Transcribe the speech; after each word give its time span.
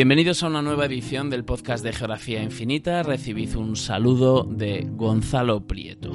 Bienvenidos 0.00 0.42
a 0.42 0.46
una 0.46 0.62
nueva 0.62 0.86
edición 0.86 1.28
del 1.28 1.44
podcast 1.44 1.84
de 1.84 1.92
Geografía 1.92 2.42
Infinita. 2.42 3.02
Recibid 3.02 3.54
un 3.54 3.76
saludo 3.76 4.44
de 4.44 4.88
Gonzalo 4.92 5.66
Prieto. 5.66 6.12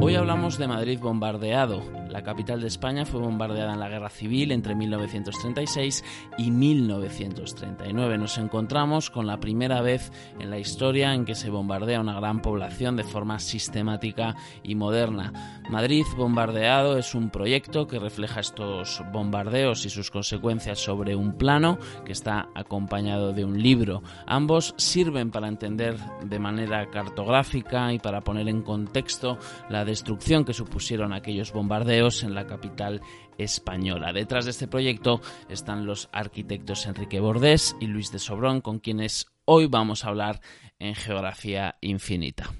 Hoy 0.00 0.16
hablamos 0.16 0.58
de 0.58 0.66
Madrid 0.66 0.98
bombardeado, 0.98 1.80
la 2.08 2.22
capital 2.22 2.60
de 2.60 2.68
España 2.68 3.04
fue 3.04 3.20
bombardeada 3.20 3.74
en 3.74 3.80
la 3.80 3.88
Guerra 3.88 4.08
Civil 4.08 4.52
entre 4.52 4.74
1936 4.74 6.04
y 6.38 6.50
1939. 6.50 8.18
Nos 8.18 8.38
encontramos 8.38 9.10
con 9.10 9.26
la 9.26 9.40
primera 9.40 9.82
vez 9.82 10.10
en 10.38 10.50
la 10.50 10.58
historia 10.58 11.12
en 11.14 11.24
que 11.24 11.34
se 11.34 11.50
bombardea 11.50 12.00
una 12.00 12.18
gran 12.18 12.40
población 12.40 12.96
de 12.96 13.04
forma 13.04 13.38
sistemática 13.38 14.36
y 14.62 14.74
moderna. 14.74 15.60
Madrid 15.68 16.04
bombardeado 16.16 16.96
es 16.96 17.14
un 17.14 17.30
proyecto 17.30 17.86
que 17.86 17.98
refleja 17.98 18.40
estos 18.40 19.02
bombardeos 19.12 19.84
y 19.84 19.90
sus 19.90 20.10
consecuencias 20.10 20.78
sobre 20.78 21.14
un 21.14 21.34
plano 21.34 21.78
que 22.04 22.12
está 22.12 22.48
acompañado 22.54 23.32
de 23.32 23.44
un 23.44 23.62
libro. 23.62 24.02
Ambos 24.26 24.74
sirven 24.78 25.30
para 25.30 25.48
entender 25.48 25.96
de 26.24 26.38
manera 26.38 26.90
cartográfica 26.90 27.92
y 27.92 27.98
para 27.98 28.22
poner 28.22 28.48
en 28.48 28.62
contexto 28.62 29.38
la 29.68 29.84
destrucción 29.84 30.44
que 30.44 30.54
supusieron 30.54 31.12
aquellos 31.12 31.52
bombardeos 31.52 31.97
en 31.98 32.34
la 32.34 32.46
capital 32.46 33.00
española. 33.38 34.12
Detrás 34.12 34.44
de 34.44 34.52
este 34.52 34.68
proyecto 34.68 35.20
están 35.48 35.84
los 35.84 36.08
arquitectos 36.12 36.86
Enrique 36.86 37.18
Bordés 37.18 37.76
y 37.80 37.86
Luis 37.86 38.12
de 38.12 38.20
Sobrón, 38.20 38.60
con 38.60 38.78
quienes 38.78 39.26
hoy 39.44 39.66
vamos 39.66 40.04
a 40.04 40.08
hablar 40.08 40.40
en 40.78 40.94
Geografía 40.94 41.76
Infinita. 41.80 42.54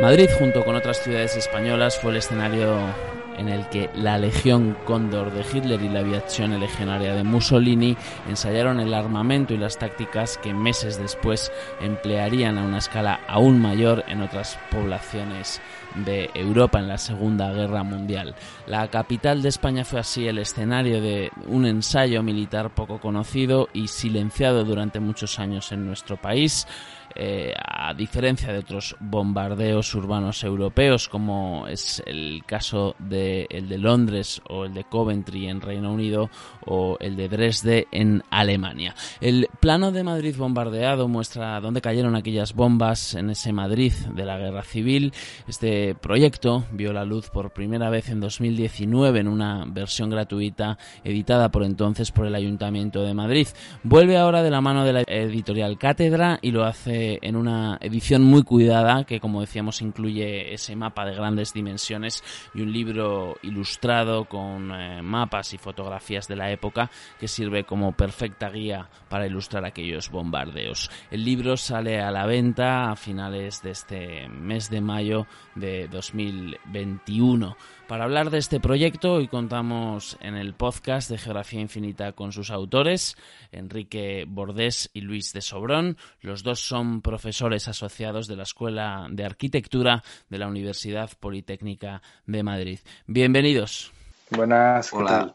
Madrid, 0.00 0.28
junto 0.38 0.64
con 0.64 0.76
otras 0.76 1.02
ciudades 1.02 1.36
españolas, 1.36 1.98
fue 1.98 2.12
el 2.12 2.18
escenario 2.18 2.94
en 3.38 3.48
el 3.48 3.68
que 3.68 3.88
la 3.94 4.18
Legión 4.18 4.76
Cóndor 4.84 5.32
de 5.32 5.42
Hitler 5.42 5.80
y 5.82 5.88
la 5.88 6.00
aviación 6.00 6.58
legionaria 6.58 7.14
de 7.14 7.24
Mussolini 7.24 7.96
ensayaron 8.28 8.80
el 8.80 8.92
armamento 8.92 9.54
y 9.54 9.58
las 9.58 9.78
tácticas 9.78 10.38
que 10.38 10.52
meses 10.52 10.98
después 10.98 11.52
emplearían 11.80 12.58
a 12.58 12.64
una 12.64 12.78
escala 12.78 13.20
aún 13.28 13.60
mayor 13.60 14.04
en 14.08 14.22
otras 14.22 14.58
poblaciones 14.70 15.60
de 15.94 16.30
Europa 16.34 16.78
en 16.78 16.88
la 16.88 16.98
Segunda 16.98 17.52
Guerra 17.52 17.82
Mundial. 17.82 18.34
La 18.66 18.88
capital 18.88 19.42
de 19.42 19.48
España 19.48 19.84
fue 19.84 20.00
así 20.00 20.26
el 20.26 20.38
escenario 20.38 21.00
de 21.00 21.30
un 21.46 21.66
ensayo 21.66 22.22
militar 22.22 22.74
poco 22.74 23.00
conocido 23.00 23.68
y 23.72 23.88
silenciado 23.88 24.64
durante 24.64 25.00
muchos 25.00 25.38
años 25.38 25.72
en 25.72 25.86
nuestro 25.86 26.16
país. 26.16 26.66
Eh, 27.14 27.52
a 27.56 27.94
diferencia 27.94 28.52
de 28.52 28.58
otros 28.58 28.96
bombardeos 29.00 29.94
urbanos 29.94 30.44
europeos, 30.44 31.08
como 31.08 31.66
es 31.66 32.02
el 32.06 32.42
caso 32.46 32.94
de 32.98 33.46
el 33.50 33.68
de 33.68 33.78
Londres 33.78 34.42
o 34.48 34.64
el 34.66 34.74
de 34.74 34.84
Coventry 34.84 35.48
en 35.48 35.60
Reino 35.60 35.92
Unido 35.92 36.30
o 36.66 36.96
el 37.00 37.16
de 37.16 37.28
Dresde 37.28 37.88
en 37.92 38.22
Alemania. 38.30 38.94
El 39.20 39.48
plano 39.60 39.90
de 39.90 40.04
Madrid 40.04 40.36
bombardeado 40.36 41.08
muestra 41.08 41.60
dónde 41.60 41.80
cayeron 41.80 42.14
aquellas 42.14 42.54
bombas 42.54 43.14
en 43.14 43.30
ese 43.30 43.52
Madrid 43.52 43.92
de 44.14 44.24
la 44.24 44.38
Guerra 44.38 44.62
Civil. 44.62 45.12
Este 45.46 45.94
proyecto 45.94 46.66
vio 46.72 46.92
la 46.92 47.04
luz 47.04 47.30
por 47.30 47.52
primera 47.52 47.90
vez 47.90 48.10
en 48.10 48.20
2019 48.20 49.20
en 49.20 49.28
una 49.28 49.64
versión 49.66 50.10
gratuita 50.10 50.78
editada 51.04 51.50
por 51.50 51.64
entonces 51.64 52.12
por 52.12 52.26
el 52.26 52.34
Ayuntamiento 52.34 53.02
de 53.02 53.14
Madrid. 53.14 53.48
Vuelve 53.82 54.18
ahora 54.18 54.42
de 54.42 54.50
la 54.50 54.60
mano 54.60 54.84
de 54.84 54.92
la 54.92 55.02
editorial 55.06 55.78
Cátedra 55.78 56.38
y 56.42 56.50
lo 56.50 56.64
hace 56.64 56.97
en 56.98 57.36
una 57.36 57.78
edición 57.80 58.22
muy 58.22 58.42
cuidada 58.42 59.04
que, 59.04 59.20
como 59.20 59.40
decíamos, 59.40 59.82
incluye 59.82 60.52
ese 60.52 60.76
mapa 60.76 61.04
de 61.04 61.14
grandes 61.14 61.52
dimensiones 61.52 62.22
y 62.54 62.62
un 62.62 62.72
libro 62.72 63.36
ilustrado 63.42 64.24
con 64.24 64.72
eh, 64.72 65.02
mapas 65.02 65.54
y 65.54 65.58
fotografías 65.58 66.28
de 66.28 66.36
la 66.36 66.50
época 66.50 66.90
que 67.18 67.28
sirve 67.28 67.64
como 67.64 67.92
perfecta 67.92 68.50
guía 68.50 68.88
para 69.08 69.26
ilustrar 69.26 69.64
aquellos 69.64 70.10
bombardeos. 70.10 70.90
El 71.10 71.24
libro 71.24 71.56
sale 71.56 72.00
a 72.00 72.10
la 72.10 72.26
venta 72.26 72.90
a 72.90 72.96
finales 72.96 73.62
de 73.62 73.70
este 73.70 74.28
mes 74.28 74.70
de 74.70 74.80
mayo 74.80 75.26
de 75.54 75.88
2021. 75.88 77.56
Para 77.88 78.04
hablar 78.04 78.28
de 78.28 78.36
este 78.36 78.60
proyecto, 78.60 79.14
hoy 79.14 79.28
contamos 79.28 80.18
en 80.20 80.34
el 80.34 80.52
podcast 80.52 81.08
de 81.08 81.16
Geografía 81.16 81.62
Infinita 81.62 82.12
con 82.12 82.32
sus 82.32 82.50
autores, 82.50 83.16
Enrique 83.50 84.26
Bordés 84.28 84.90
y 84.92 85.00
Luis 85.00 85.32
de 85.32 85.40
Sobrón. 85.40 85.96
Los 86.20 86.42
dos 86.42 86.60
son 86.60 87.00
profesores 87.00 87.66
asociados 87.66 88.26
de 88.26 88.36
la 88.36 88.42
Escuela 88.42 89.06
de 89.10 89.24
Arquitectura 89.24 90.02
de 90.28 90.36
la 90.36 90.48
Universidad 90.48 91.08
Politécnica 91.18 92.02
de 92.26 92.42
Madrid. 92.42 92.78
Bienvenidos. 93.06 93.90
Buenas. 94.32 94.92
Hola. 94.92 95.34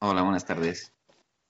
Hola, 0.00 0.22
buenas 0.24 0.44
tardes. 0.44 0.92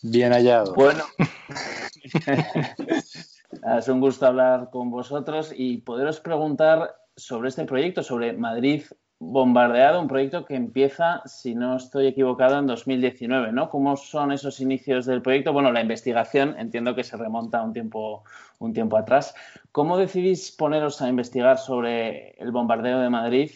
Bien 0.03 0.33
hallado. 0.33 0.73
Bueno. 0.75 1.03
es 3.77 3.89
un 3.89 3.99
gusto 3.99 4.25
hablar 4.25 4.71
con 4.71 4.93
vosotros 4.93 5.53
y 5.53 5.79
poderos 5.79 6.21
preguntar 6.21 6.95
sobre 7.17 7.49
este 7.49 7.65
proyecto, 7.65 8.05
sobre 8.05 8.35
Madrid 8.35 8.85
bombardeado, 9.33 10.01
un 10.01 10.09
proyecto 10.09 10.45
que 10.45 10.55
empieza, 10.55 11.23
si 11.27 11.55
no 11.55 11.77
estoy 11.77 12.07
equivocado, 12.07 12.59
en 12.59 12.67
2019, 12.67 13.53
¿no? 13.53 13.71
¿Cómo 13.71 13.97
son 13.97 14.33
esos 14.33 14.61
inicios 14.61 15.07
del 15.07 15.23
proyecto? 15.23 15.53
Bueno, 15.53 15.73
la 15.73 15.81
investigación 15.81 16.55
entiendo 16.59 16.95
que 16.95 17.05
se 17.05 17.17
remonta 17.17 17.63
un 17.63 17.73
tiempo, 17.73 18.25
un 18.59 18.73
tiempo 18.73 18.97
atrás. 18.97 19.35
¿Cómo 19.73 19.97
decidís 19.97 20.53
poneros 20.53 21.01
a 21.03 21.09
investigar 21.09 21.59
sobre 21.59 22.33
el 22.39 22.53
bombardeo 22.53 23.01
de 23.01 23.11
Madrid 23.11 23.51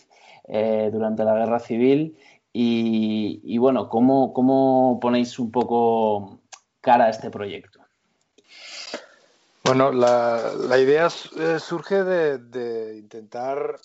eh, 0.48 0.90
durante 0.92 1.24
la 1.24 1.34
Guerra 1.34 1.58
Civil? 1.58 2.16
Y, 2.52 3.56
bueno, 3.58 3.88
¿cómo, 3.88 4.32
¿cómo, 4.32 4.98
ponéis 5.00 5.38
un 5.38 5.52
poco 5.52 6.40
cara 6.80 7.04
a 7.04 7.10
este 7.10 7.30
proyecto? 7.30 7.78
Bueno, 9.62 9.92
la, 9.92 10.78
idea 10.80 11.06
eh, 11.38 11.58
surge 11.60 12.02
de 12.02 12.98
intentar 12.98 13.78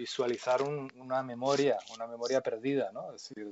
visualizar 0.00 0.62
una 0.62 1.22
memoria, 1.22 1.76
una 1.94 2.06
memoria 2.06 2.40
perdida, 2.40 2.90
¿no? 2.90 3.12
Es 3.12 3.28
decir, 3.28 3.46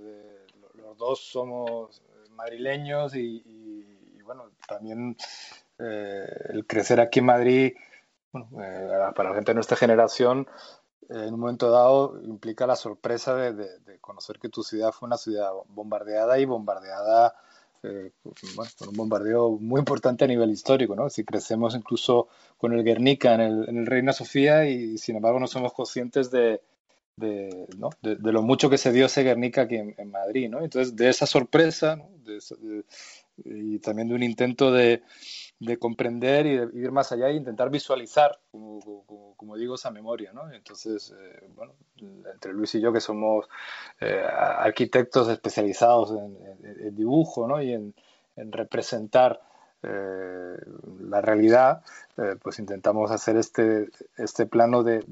los 0.74 0.96
dos 0.96 1.20
somos 1.20 2.02
madrileños 2.30 3.14
y, 3.14 3.84
bueno, 4.24 4.50
también 4.66 5.14
eh, 5.78 6.26
el 6.48 6.66
crecer 6.66 7.00
aquí 7.00 7.18
en 7.18 7.26
Madrid, 7.26 7.72
eh, 8.34 9.10
para 9.14 9.28
la 9.30 9.34
gente 9.34 9.50
de 9.50 9.56
nuestra 9.56 9.76
generación, 9.76 10.48
eh, 11.10 11.24
en 11.26 11.34
un 11.34 11.40
momento 11.40 11.70
dado 11.70 12.18
implica 12.22 12.66
la 12.66 12.76
sorpresa 12.76 13.34
de, 13.34 13.98
conocer 14.00 14.38
que 14.38 14.48
tu 14.48 14.62
ciudad 14.62 14.92
fue 14.92 15.06
una 15.06 15.18
ciudad 15.18 15.50
bombardeada 15.68 16.38
y 16.38 16.46
bombardeada 16.46 17.34
eh, 17.82 18.10
un 18.24 18.96
bombardeo 18.96 19.50
muy 19.60 19.78
importante 19.78 20.24
a 20.24 20.28
nivel 20.28 20.50
histórico, 20.50 20.96
¿no? 20.96 21.08
Si 21.10 21.24
crecemos 21.24 21.74
incluso 21.74 22.28
con 22.56 22.72
el 22.72 22.84
Guernica 22.84 23.34
en 23.34 23.40
el, 23.40 23.86
Reina 23.86 24.12
Sofía 24.12 24.66
y 24.66 24.98
sin 24.98 25.16
embargo 25.16 25.38
no 25.38 25.46
somos 25.46 25.72
conscientes 25.72 26.30
de, 26.30 26.60
lo 27.16 28.42
mucho 28.42 28.70
que 28.70 28.78
se 28.78 28.92
dio 28.92 29.06
ese 29.06 29.22
Guernica 29.22 29.62
aquí 29.62 29.76
en, 29.76 30.10
Madrid, 30.10 30.48
¿no? 30.48 30.62
Entonces, 30.62 30.96
de 30.96 31.08
esa 31.08 31.26
sorpresa 31.26 32.02
y 33.44 33.78
también 33.78 34.08
de 34.08 34.14
un 34.14 34.22
intento 34.22 34.72
de, 34.72 35.02
de 35.60 35.76
comprender 35.78 36.46
y 36.46 36.56
de 36.56 36.78
ir 36.78 36.92
más 36.92 37.10
allá 37.10 37.28
e 37.28 37.34
intentar 37.34 37.70
visualizar, 37.70 38.38
como, 38.50 39.04
como, 39.36 39.56
digo, 39.56 39.74
esa 39.74 39.90
memoria, 39.90 40.32
¿no? 40.32 40.50
Entonces, 40.52 41.14
eh, 41.18 41.48
bueno, 41.56 41.72
entre 42.32 42.52
Luis 42.52 42.74
y 42.76 42.80
yo 42.80 42.92
que 42.92 43.00
somos 43.00 43.48
eh, 44.00 44.24
arquitectos 44.24 45.28
especializados 45.28 46.12
en, 46.12 46.94
dibujo, 46.94 47.48
¿no? 47.48 47.60
Y 47.60 47.72
en, 47.72 47.94
representar 48.36 49.40
eh, 49.82 50.56
la 51.00 51.20
realidad, 51.20 51.82
pues 52.40 52.60
intentamos 52.60 53.10
hacer 53.10 53.36
este, 53.36 53.88
este 54.16 54.46
plano 54.46 54.84
de, 54.84 55.02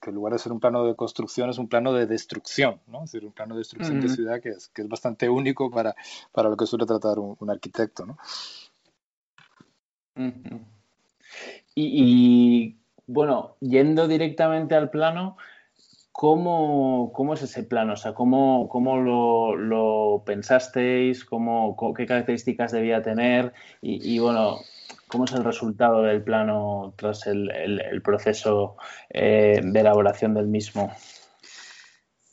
que 0.00 0.10
en 0.10 0.14
lugar 0.14 0.34
de 0.34 0.38
ser 0.38 0.52
un 0.52 0.60
plano 0.60 0.84
de 0.84 0.94
construcción 0.94 1.50
es 1.50 1.58
un 1.58 1.68
plano 1.68 1.92
de 1.92 2.06
destrucción, 2.06 2.80
¿no? 2.86 3.02
Es 3.02 3.10
decir, 3.10 3.26
un 3.26 3.32
plano 3.32 3.54
de 3.54 3.60
destrucción 3.60 4.00
de 4.00 4.08
ciudad 4.08 4.40
que 4.40 4.50
es, 4.50 4.68
que 4.68 4.82
es 4.82 4.88
bastante 4.88 5.28
único 5.28 5.68
para, 5.68 5.96
para 6.30 6.48
lo 6.48 6.56
que 6.56 6.66
suele 6.66 6.86
tratar 6.86 7.18
un, 7.18 7.36
un 7.40 7.50
arquitecto, 7.50 8.06
¿no? 8.06 8.18
Y, 11.74 12.76
bueno, 13.06 13.56
yendo 13.60 14.08
directamente 14.08 14.74
al 14.74 14.90
plano, 14.90 15.36
¿cómo, 16.12 17.34
es 17.34 17.42
ese 17.42 17.62
plano? 17.64 17.92
O 17.94 17.96
sea, 17.96 18.14
¿cómo, 18.14 18.68
cómo 18.68 18.98
lo, 18.98 20.22
pensasteis? 20.24 21.24
Cómo, 21.24 21.76
¿Qué 21.94 22.06
características 22.06 22.72
debía 22.72 23.02
tener? 23.02 23.52
Y, 23.82 24.18
bueno, 24.18 24.60
¿cómo 25.08 25.24
es 25.26 25.32
el 25.32 25.44
resultado 25.44 26.02
del 26.02 26.22
plano 26.22 26.94
tras 26.96 27.26
el, 27.26 28.00
proceso 28.02 28.76
eh, 29.10 29.60
de 29.62 29.80
elaboración 29.80 30.34
del 30.34 30.46
mismo? 30.46 30.90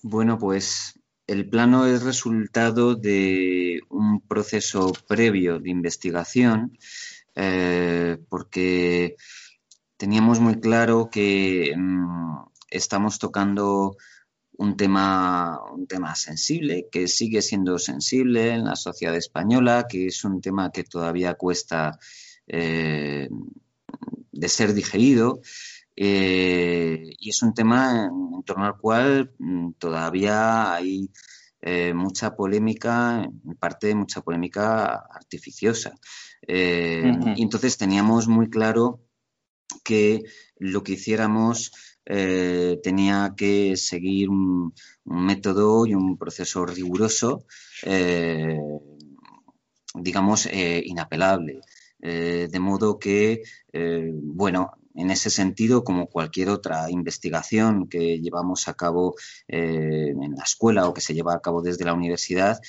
Bueno, 0.02 0.38
pues 0.38 1.00
el 1.28 1.50
plano 1.50 1.86
es 1.86 2.04
resultado 2.04 2.96
de 2.96 3.82
un 3.90 4.22
proceso 4.22 4.92
previo 5.08 5.60
de 5.60 5.70
investigación 5.70 6.78
eh, 7.36 8.18
porque 8.30 9.16
teníamos 9.98 10.40
muy 10.40 10.60
claro 10.60 11.10
que 11.12 11.74
mm, 11.76 12.38
estamos 12.70 13.20
tocando 13.20 13.96
un 14.58 14.78
tema, 14.78 15.60
un 15.72 15.88
tema 15.88 16.16
sensible, 16.16 16.88
que 16.92 17.08
sigue 17.08 17.42
siendo 17.42 17.80
sensible 17.80 18.54
en 18.54 18.66
la 18.66 18.76
sociedad 18.76 19.16
española, 19.16 19.86
que 19.90 20.08
es 20.08 20.24
un 20.24 20.42
tema 20.42 20.72
que 20.72 20.84
todavía 20.84 21.34
cuesta 21.36 21.98
eh, 22.48 23.30
de 24.32 24.50
ser 24.50 24.74
digerido. 24.74 25.42
Eh, 25.96 27.14
y 27.20 27.30
es 27.30 27.42
un 27.44 27.54
tema 27.54 28.06
en 28.06 28.44
torno 28.44 28.66
al 28.66 28.78
cual 28.78 29.34
mm, 29.38 29.74
todavía 29.74 30.74
hay 30.74 31.10
eh, 31.64 31.94
mucha 31.94 32.36
polémica, 32.36 33.24
en 33.24 33.56
parte 33.56 33.96
mucha 33.96 34.22
polémica 34.22 35.06
artificiosa. 35.10 35.96
Y 36.46 37.42
entonces 37.42 37.78
teníamos 37.78 38.28
muy 38.28 38.50
claro 38.50 39.00
que 39.84 40.24
lo 40.58 40.84
que 40.84 40.94
hiciéramos 40.94 41.72
eh, 42.06 42.80
tenía 42.84 43.34
que 43.36 43.78
seguir 43.78 44.30
un, 44.30 44.74
método 45.06 45.86
y 45.86 45.94
un 45.96 46.18
proceso 46.18 46.66
riguroso, 46.66 47.46
eh, 47.84 48.58
digamos, 49.96 50.48
eh, 50.48 50.82
inapelable. 50.86 51.62
de 52.00 52.60
modo 52.60 53.00
que, 53.00 53.44
bueno, 53.72 54.72
en 54.96 55.12
ese 55.12 55.30
sentido, 55.30 55.84
como 55.84 56.08
cualquier 56.08 56.50
otra 56.50 56.90
investigación 56.90 57.88
que 57.88 58.20
llevamos 58.20 58.68
a 58.68 58.74
cabo 58.74 59.16
en 59.48 60.36
la 60.36 60.44
escuela 60.44 60.88
o 60.88 60.94
que 60.94 61.02
se 61.02 61.14
lleva 61.14 61.34
a 61.34 61.42
cabo 61.42 61.62
desde 61.62 61.86
la 61.86 61.94
universidad, 61.94 62.60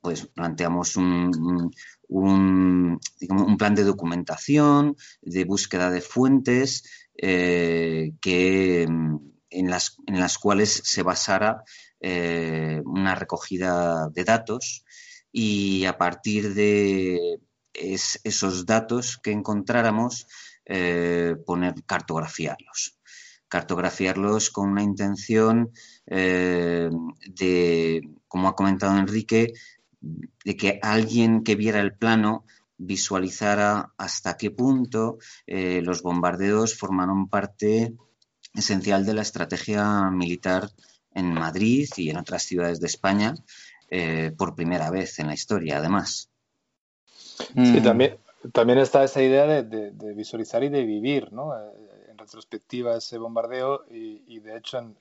pues 0.00 0.26
planteamos 0.26 0.96
un, 0.96 1.70
un 2.08 3.56
plan 3.58 3.74
de 3.74 3.84
documentación, 3.84 4.96
de 5.22 5.44
búsqueda 5.44 5.90
de 5.90 6.00
fuentes, 6.00 6.84
eh, 7.16 8.12
que, 8.20 8.82
en, 8.82 9.70
las, 9.70 9.96
en 10.06 10.18
las 10.18 10.38
cuales 10.38 10.82
se 10.84 11.02
basara 11.02 11.62
eh, 12.00 12.80
una 12.84 13.14
recogida 13.14 14.08
de 14.08 14.24
datos. 14.24 14.84
Y 15.32 15.84
a 15.84 15.96
partir 15.98 16.54
de 16.54 17.38
esos 17.72 18.66
datos 18.66 19.18
que 19.22 19.30
encontráramos 19.30 20.26
eh, 20.70 21.36
poner 21.44 21.74
cartografiarlos 21.84 22.96
cartografiarlos 23.48 24.50
con 24.50 24.68
una 24.70 24.80
intención 24.80 25.72
de, 26.06 28.00
como 28.28 28.46
ha 28.46 28.54
comentado 28.54 28.96
Enrique, 28.96 29.54
de 30.00 30.56
que 30.56 30.78
alguien 30.82 31.42
que 31.42 31.56
viera 31.56 31.80
el 31.80 31.96
plano 31.96 32.44
visualizara 32.82 33.92
hasta 33.98 34.38
qué 34.38 34.50
punto 34.50 35.18
eh, 35.46 35.82
los 35.82 36.02
bombardeos 36.02 36.74
formaron 36.74 37.28
parte 37.28 37.94
esencial 38.54 39.04
de 39.04 39.14
la 39.14 39.22
estrategia 39.22 40.10
militar 40.10 40.70
en 41.12 41.34
Madrid 41.34 41.88
y 41.96 42.08
en 42.08 42.16
otras 42.16 42.44
ciudades 42.44 42.80
de 42.80 42.86
España 42.86 43.34
eh, 43.90 44.32
por 44.36 44.54
primera 44.54 44.90
vez 44.90 45.18
en 45.18 45.26
la 45.26 45.34
historia, 45.34 45.78
además. 45.78 46.30
Sí, 47.36 47.80
mm. 47.80 47.82
también, 47.82 48.16
también 48.52 48.78
está 48.78 49.04
esa 49.04 49.22
idea 49.22 49.46
de, 49.62 50.14
visualizar 50.14 50.62
y 50.64 50.68
de 50.68 50.84
vivir, 50.84 51.32
¿no? 51.32 51.56
Eh, 51.56 51.72
en 52.10 52.18
retrospectiva 52.18 52.96
ese 52.96 53.18
bombardeo 53.18 53.84
y, 53.90 54.40
de 54.40 54.56
hecho 54.56 54.78
en, 54.78 54.96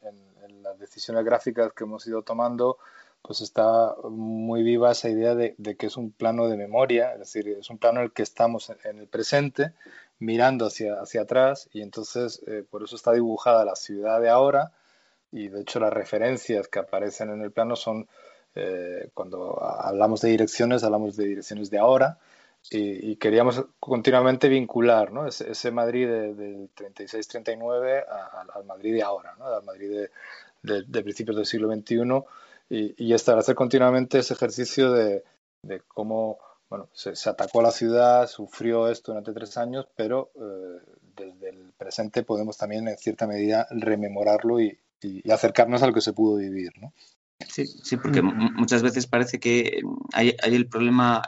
las 0.64 0.78
decisiones 0.78 1.24
gráficas 1.24 1.72
que 1.74 1.86
hemos 1.86 2.06
ido 2.06 2.22
tomando 2.22 2.78
pues 3.22 3.42
está 3.42 3.96
muy 4.10 4.64
viva 4.64 4.92
esa 4.92 5.10
idea 5.10 5.36
de, 5.36 5.56
que 5.78 5.88
es 5.88 5.98
un 5.98 6.12
plano 6.12 6.48
de 6.48 6.58
memoria, 6.58 7.14
es 7.14 7.20
decir, 7.20 7.48
es 7.50 7.70
un 7.70 7.78
plano 7.78 8.00
en 8.00 8.06
el 8.06 8.12
que 8.14 8.24
estamos 8.24 8.72
en, 8.84 9.00
el 9.00 9.08
presente, 9.08 9.74
mirando 10.20 10.66
hacia, 10.66 11.02
hacia 11.02 11.22
atrás, 11.22 11.70
y 11.74 11.82
entonces 11.82 12.42
eh, 12.48 12.64
por 12.70 12.84
eso 12.84 12.96
está 12.96 13.12
dibujada 13.12 13.66
la 13.66 13.76
ciudad 13.76 14.22
de 14.22 14.30
ahora, 14.30 14.72
y 15.32 15.50
de 15.50 15.62
hecho 15.62 15.80
las 15.80 15.92
referencias 15.92 16.68
que 16.70 16.80
aparecen 16.80 17.30
en 17.30 17.42
el 17.42 17.52
plano 17.52 17.76
son, 17.76 18.08
eh, 18.56 19.10
cuando 19.14 19.62
hablamos 19.62 20.22
de 20.22 20.30
direcciones, 20.30 20.84
hablamos 20.84 21.18
de 21.18 21.26
direcciones 21.26 21.70
de 21.70 21.80
ahora, 21.80 22.20
y, 22.71 23.16
queríamos 23.16 23.66
continuamente 23.80 24.48
vincular 24.48 25.12
¿no? 25.12 25.27
ese, 25.27 25.71
Madrid 25.71 26.07
del 26.07 26.69
36-39 26.75 28.06
al 28.54 28.66
Madrid 28.66 28.94
de 28.94 29.04
ahora, 29.04 29.36
¿no? 29.39 29.45
al 29.45 29.63
Madrid 29.63 30.07
de, 30.62 30.83
de 30.83 31.04
principios 31.04 31.36
del 31.36 31.45
siglo 31.45 31.74
XXI 31.74 32.24
y, 32.69 33.13
establecer 33.13 33.56
continuamente 33.56 34.19
ese 34.19 34.33
ejercicio 34.33 34.92
de, 34.92 35.24
cómo 35.88 36.38
bueno, 36.69 36.88
se, 36.94 37.12
atacó 37.30 37.62
a 37.62 37.63
la 37.63 37.71
ciudad, 37.71 38.27
sufrió 38.27 38.89
esto 38.89 39.12
durante 39.12 39.33
tres 39.33 39.57
años, 39.57 39.88
pero 39.95 40.30
eh, 40.36 40.80
desde 41.16 41.50
el 41.50 41.74
presente 41.77 42.24
podemos 42.24 42.57
también 42.57 42.88
en 42.88 42.98
cierta 42.98 43.25
medida 43.25 43.68
rememorarlo 43.71 44.62
y, 44.62 44.77
acercarnos 45.31 45.81
a 45.81 45.88
lo 45.88 45.94
que 45.94 46.01
se 46.01 46.12
pudo 46.12 46.36
vivir. 46.36 46.74
¿no? 46.81 46.94
Sí, 47.48 47.66
sí, 47.66 47.95
porque 47.95 48.21
muchas 48.21 48.83
veces 48.83 49.07
parece 49.07 49.39
que 49.39 49.81
hay, 50.12 50.36
el 50.44 50.68
problema 50.68 51.21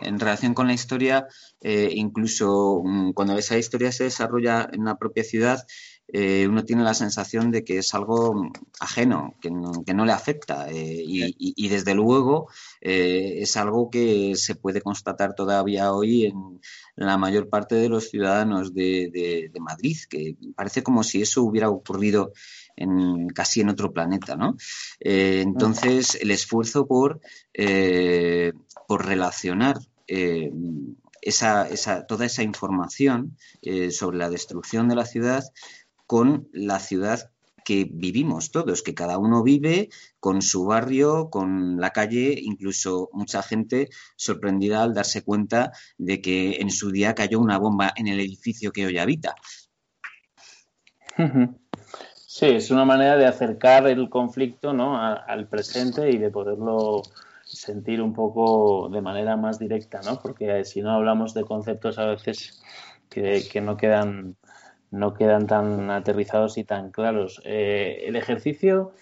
en 0.00 0.20
relación 0.20 0.54
con 0.54 0.66
la 0.66 0.74
historia, 0.74 1.26
eh, 1.60 1.90
incluso 1.94 2.82
mm, 2.84 3.12
cuando 3.12 3.36
esa 3.38 3.58
historia 3.58 3.92
se 3.92 4.04
desarrolla 4.04 4.68
en 4.72 4.84
la 4.84 4.96
propia 4.96 5.24
ciudad, 5.24 5.66
eh, 6.08 6.46
uno 6.48 6.64
tiene 6.64 6.84
la 6.84 6.94
sensación 6.94 7.50
de 7.50 7.64
que 7.64 7.78
es 7.78 7.92
algo 7.94 8.50
ajeno, 8.78 9.34
que 9.40 9.50
no, 9.50 10.04
le 10.04 10.12
afecta. 10.12 10.68
Eh, 10.70 11.02
y, 11.06 11.68
desde 11.68 11.94
luego 11.94 12.48
es 12.80 13.56
algo 13.56 13.90
que 13.90 14.36
se 14.36 14.54
puede 14.54 14.80
constatar 14.80 15.34
todavía 15.34 15.92
hoy 15.92 16.26
en 16.26 16.60
la 16.94 17.18
mayor 17.18 17.48
parte 17.48 17.74
de 17.74 17.88
los 17.88 18.08
ciudadanos 18.08 18.72
de, 18.72 19.50
Madrid, 19.58 19.96
que 20.08 20.36
parece 20.54 20.84
como 20.84 21.02
si 21.02 21.22
eso 21.22 21.42
hubiera 21.42 21.70
ocurrido 21.70 22.32
en, 22.76 23.28
casi 23.28 23.60
en 23.60 23.68
otro 23.68 23.92
planeta. 23.92 24.36
¿no? 24.36 24.56
entonces, 25.00 26.16
el 26.16 26.30
esfuerzo 26.30 26.86
por, 26.86 27.20
por 28.88 29.06
relacionar 29.06 29.76
esa, 30.06 31.68
esa, 31.68 32.06
toda 32.06 32.26
esa 32.26 32.42
información 32.42 33.36
sobre 33.90 34.18
la 34.18 34.30
destrucción 34.30 34.88
de 34.88 34.94
la 34.94 35.06
ciudad 35.06 35.44
con 36.06 36.48
la 36.52 36.78
ciudad 36.78 37.30
que 37.66 37.84
vivimos 37.90 38.52
todos, 38.52 38.82
que 38.82 38.94
cada 38.94 39.18
uno 39.18 39.42
vive 39.42 39.88
con 40.20 40.40
su 40.40 40.66
barrio, 40.66 41.30
con 41.30 41.80
la 41.80 41.90
calle, 41.90 42.38
incluso 42.40 43.10
mucha 43.12 43.42
gente 43.42 43.88
sorprendida 44.14 44.84
al 44.84 44.94
darse 44.94 45.24
cuenta 45.24 45.72
de 45.98 46.20
que 46.20 46.58
en 46.60 46.70
su 46.70 46.92
día 46.92 47.16
cayó 47.16 47.40
una 47.40 47.58
bomba 47.58 47.92
en 47.96 48.06
el 48.06 48.20
edificio 48.20 48.70
que 48.70 48.86
hoy 48.86 48.98
habita. 48.98 49.34
Sí, 52.38 52.44
es 52.44 52.70
una 52.70 52.84
manera 52.84 53.16
de 53.16 53.24
acercar 53.24 53.86
el 53.86 54.10
conflicto 54.10 54.74
¿no? 54.74 55.00
al 55.00 55.46
presente 55.46 56.10
y 56.10 56.18
de 56.18 56.28
poderlo 56.28 57.00
sentir 57.42 58.02
un 58.02 58.12
poco 58.12 58.90
de 58.90 59.00
manera 59.00 59.38
más 59.38 59.58
directa, 59.58 60.02
¿no? 60.04 60.20
Porque 60.20 60.62
si 60.66 60.82
no 60.82 60.90
hablamos 60.90 61.32
de 61.32 61.44
conceptos 61.44 61.98
a 61.98 62.04
veces 62.04 62.62
que 63.08 63.62
no 63.62 63.78
quedan 63.78 64.36
no 64.90 65.14
quedan 65.14 65.46
tan 65.46 65.90
aterrizados 65.90 66.58
y 66.58 66.64
tan 66.64 66.90
claros. 66.90 67.40
Eh, 67.46 68.04
el 68.04 68.16
ejercicio 68.16 68.92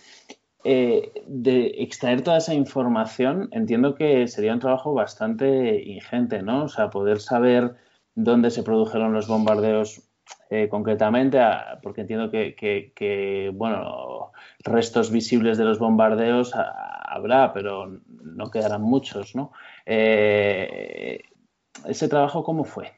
eh, 0.63 1.11
de 1.27 1.75
extraer 1.79 2.23
toda 2.23 2.37
esa 2.37 2.55
información, 2.55 3.49
entiendo 3.51 3.97
que 3.97 4.29
sería 4.29 4.55
un 4.55 4.61
trabajo 4.61 4.95
bastante 4.95 5.83
ingente, 5.83 6.45
¿no? 6.45 6.67
O 6.67 6.69
sea, 6.69 6.89
poder 6.89 7.19
saber 7.19 7.75
dónde 8.15 8.53
se 8.53 8.63
produjeron 8.63 9.13
los 9.13 9.27
bombardeos 9.27 10.05
eh, 10.51 10.69
concretamente, 10.71 11.39
porque 11.83 12.03
entiendo 12.03 12.31
que, 12.31 13.51
bueno, 13.55 14.33
restos 14.61 15.11
visibles 15.11 15.59
de 15.59 15.65
los 15.65 15.79
bombardeos 15.79 16.53
habrá, 16.55 17.53
pero 17.53 18.01
no 18.23 18.51
quedarán 18.51 18.83
muchos, 18.83 19.35
¿no? 19.35 19.53
¿Ese 21.85 22.09
trabajo 22.09 22.45
cómo 22.45 22.65
fue? 22.65 22.93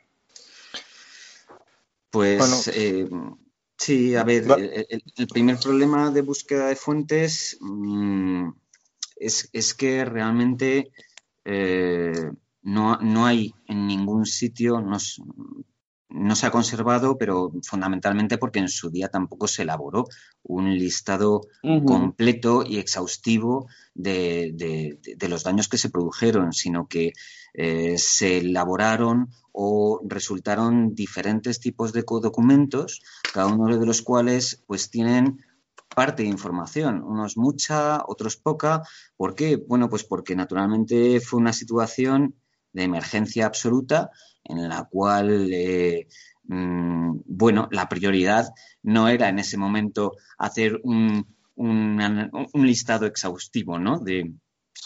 Pues 2.11 2.69
eh, 2.69 3.09
sí, 3.77 4.17
a 4.17 4.25
ver, 4.25 4.45
el, 4.89 5.27
primer 5.27 5.59
problema 5.59 6.11
de 6.11 6.23
búsqueda 6.23 6.69
de 6.69 6.77
fuentes 6.77 7.59
mm, 7.61 8.49
es, 9.17 9.75
que 9.75 10.05
realmente 10.05 10.91
eh, 11.45 12.31
no, 12.63 13.27
hay 13.27 13.55
en 13.67 13.87
ningún 13.87 14.25
sitio, 14.25 14.81
no, 14.81 14.97
se 16.37 16.47
ha 16.47 16.51
conservado, 16.51 17.19
pero 17.19 17.53
fundamentalmente 17.63 18.39
porque 18.39 18.61
en 18.61 18.69
su 18.69 18.91
día 18.91 19.09
tampoco 19.09 19.49
se 19.49 19.63
elaboró 19.63 20.05
un 20.43 20.73
listado 20.77 21.43
completo 21.85 22.65
y 22.65 22.79
exhaustivo 22.79 23.69
de, 23.95 24.99
los 25.29 25.43
daños 25.43 25.69
que 25.69 25.79
se 25.79 25.91
produjeron, 25.91 26.53
sino 26.53 26.87
que 26.87 27.13
eh, 27.55 27.99
se 27.99 28.39
elaboraron 28.39 29.31
o 29.53 30.01
resultaron 30.05 30.95
diferentes 30.95 31.59
tipos 31.61 31.93
de 31.93 32.05
documentos, 32.07 33.03
cada 33.33 33.49
uno 33.49 33.77
de 33.77 33.87
los 33.87 34.03
cuales 34.03 34.63
pues 34.67 34.91
tienen 34.91 35.41
parte 35.95 36.23
de 36.23 36.29
información, 36.29 37.03
unos 37.03 37.37
mucha, 37.37 38.03
otros 38.07 38.37
poca. 38.37 38.83
¿Por 39.17 39.35
qué? 39.35 39.57
Bueno, 39.57 39.89
pues 39.89 40.05
porque 40.05 40.37
naturalmente 40.37 41.21
fue 41.21 41.41
una 41.41 41.53
situación 41.53 42.35
de 42.77 42.83
emergencia 42.85 43.47
absoluta 43.47 44.11
en 44.45 44.69
la 44.69 44.85
cual 44.85 45.49
eh, 45.51 46.07
mm, 46.45 47.21
bueno, 47.25 47.69
la 47.73 47.89
prioridad 47.89 48.53
no 48.83 49.09
era 49.09 49.31
en 49.31 49.39
ese 49.39 49.57
momento 49.57 50.13
hacer 50.39 50.79
un, 50.85 51.27
listado 52.53 53.07
exhaustivo 53.07 53.79
¿no? 53.79 53.99
de, 53.99 54.35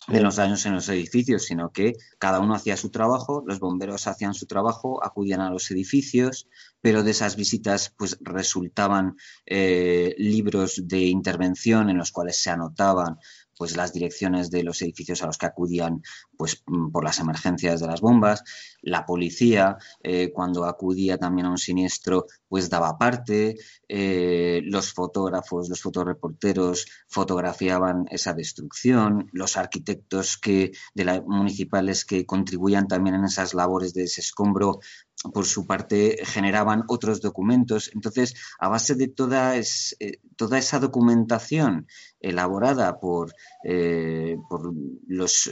de 0.06 0.20
los 0.20 0.36
daños 0.36 0.64
en 0.66 0.74
los 0.74 0.88
edificios, 0.88 1.44
sino 1.44 1.72
que 1.72 1.94
cada 2.20 2.38
uno 2.38 2.54
hacía 2.54 2.76
su 2.76 2.90
trabajo, 2.90 3.42
los 3.44 3.58
bomberos 3.58 4.06
hacían 4.06 4.34
su 4.34 4.46
trabajo, 4.46 5.04
acudían 5.04 5.40
a 5.40 5.50
los 5.50 5.68
edificios, 5.72 6.46
pero 6.80 7.02
de 7.02 7.10
esas 7.10 7.34
visitas 7.34 7.92
pues 7.98 8.18
resultaban 8.20 9.16
eh, 9.46 10.14
libros 10.16 10.82
de 10.86 11.00
intervención 11.00 11.90
en 11.90 11.98
los 11.98 12.12
cuales 12.12 12.40
se 12.40 12.50
anotaban 12.50 13.18
pues 13.60 13.76
las 13.76 13.92
direcciones 13.92 14.50
de 14.50 14.62
los 14.62 14.80
edificios 14.80 15.22
a 15.22 15.26
los 15.26 15.36
que 15.36 15.44
acudían 15.44 16.02
pues 16.34 16.62
mm, 16.66 16.92
por 16.92 17.04
las 17.04 17.18
emergencias 17.18 17.78
de 17.78 17.88
las 17.88 18.00
bombas. 18.00 18.42
La 18.80 19.04
policía, 19.04 19.76
eh, 20.02 20.32
cuando 20.32 20.64
acudía 20.64 21.18
también 21.18 21.46
a 21.46 21.50
un 21.50 21.58
siniestro, 21.58 22.24
pues 22.48 22.70
daba 22.70 22.96
parte. 22.96 23.56
Eh, 23.86 24.62
los 24.64 24.94
fotógrafos, 24.94 25.68
los 25.68 25.82
fotoreporteros 25.82 26.86
fotografiaban 27.06 28.06
esa 28.10 28.32
destrucción. 28.32 29.28
Los 29.34 29.58
arquitectos 29.58 30.38
que, 30.38 30.72
de 30.94 31.04
la, 31.04 31.20
municipales 31.20 32.06
que 32.06 32.24
contribuían 32.24 32.88
también 32.88 33.16
en 33.16 33.24
esas 33.24 33.52
labores 33.52 33.92
de 33.92 34.04
ese 34.04 34.22
escombro 34.22 34.80
por 35.34 35.44
su 35.44 35.66
parte, 35.66 36.18
generaban 36.24 36.84
otros 36.88 37.20
documentos. 37.20 37.90
Entonces, 37.94 38.34
a 38.58 38.68
base 38.68 38.94
de 38.94 39.08
toda, 39.08 39.56
es, 39.56 39.94
eh, 40.00 40.18
toda 40.36 40.56
esa 40.56 40.78
documentación 40.78 41.86
elaborada 42.20 43.00
por, 43.00 43.34
eh, 43.64 44.36
por 44.48 44.72
los, 45.06 45.50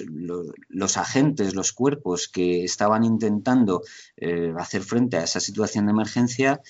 los, 0.69 0.97
agentes, 0.97 1.55
los 1.55 1.73
cuerpos 1.73 2.28
que 2.28 2.64
estaban 2.64 3.05
intentando 3.05 3.83
eh, 4.17 4.52
hacer 4.59 4.83
frente 4.83 5.17
a 5.17 5.25
esa 5.25 5.40
situación 5.40 5.87
de 5.87 5.93
emergencia, 5.93 6.61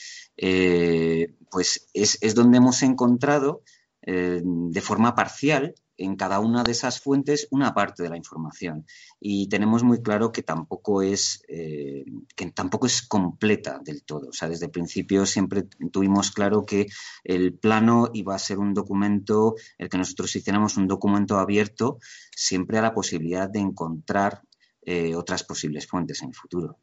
pues 1.51 1.89
es, 1.95 2.19
es, 2.21 2.35
donde 2.35 2.59
hemos 2.59 2.83
encontrado 2.83 3.63
de 4.01 4.81
forma 4.81 5.15
parcial 5.15 5.75
en 5.99 6.17
cada 6.17 6.41
una 6.41 6.63
de 6.63 6.73
esas 6.73 7.01
fuentes 7.01 7.49
una 7.51 7.75
parte 7.75 8.03
de 8.03 8.09
la 8.09 8.17
información 8.17 8.87
y 9.21 9.49
tenemos 9.49 9.83
muy 9.83 10.01
claro 10.01 10.33
que 10.33 10.43
tampoco 10.43 11.03
es 11.03 11.43
eh, 11.49 12.05
que 12.35 12.51
tampoco 12.53 12.87
es 12.87 13.03
completa 13.03 13.81
del 13.85 14.05
todo 14.05 14.29
o 14.29 14.33
sea 14.33 14.49
desde 14.49 14.67
el 14.67 14.73
principio 14.73 15.27
siempre 15.27 15.65
tuvimos 15.93 16.31
claro 16.31 16.65
que 16.65 16.87
el 17.25 17.55
plano 17.55 18.09
iba 18.15 18.35
a 18.35 18.39
ser 18.39 18.59
un 18.59 18.73
documento 18.73 19.57
el 19.77 19.89
que 19.89 19.99
nosotros 19.99 20.35
hiciéramos 20.37 20.77
un 20.77 20.87
documento 20.87 21.39
abierto 21.39 21.99
siempre 22.35 22.79
a 22.79 22.83
la 22.83 22.95
posibilidad 22.95 23.51
de 23.51 23.61
encontrar 23.61 24.43
eh, 24.83 25.15
otras 25.15 25.43
posibles 25.45 25.87
fuentes 25.87 26.23
en 26.23 26.29
el 26.29 26.35
futuro 26.35 26.79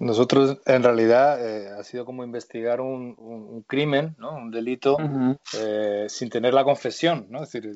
nosotros, 0.00 0.56
en 0.64 0.82
realidad, 0.82 1.46
eh, 1.46 1.68
ha 1.78 1.84
sido 1.84 2.06
como 2.06 2.24
investigar 2.24 2.80
un, 2.80 3.62
crimen, 3.66 4.16
¿no? 4.18 4.34
un 4.34 4.50
delito, 4.50 4.96
eh, 5.58 6.06
sin 6.08 6.30
tener 6.30 6.54
la 6.54 6.64
confesión. 6.64 7.26
¿no? 7.28 7.42
Es 7.42 7.52
decir, 7.52 7.70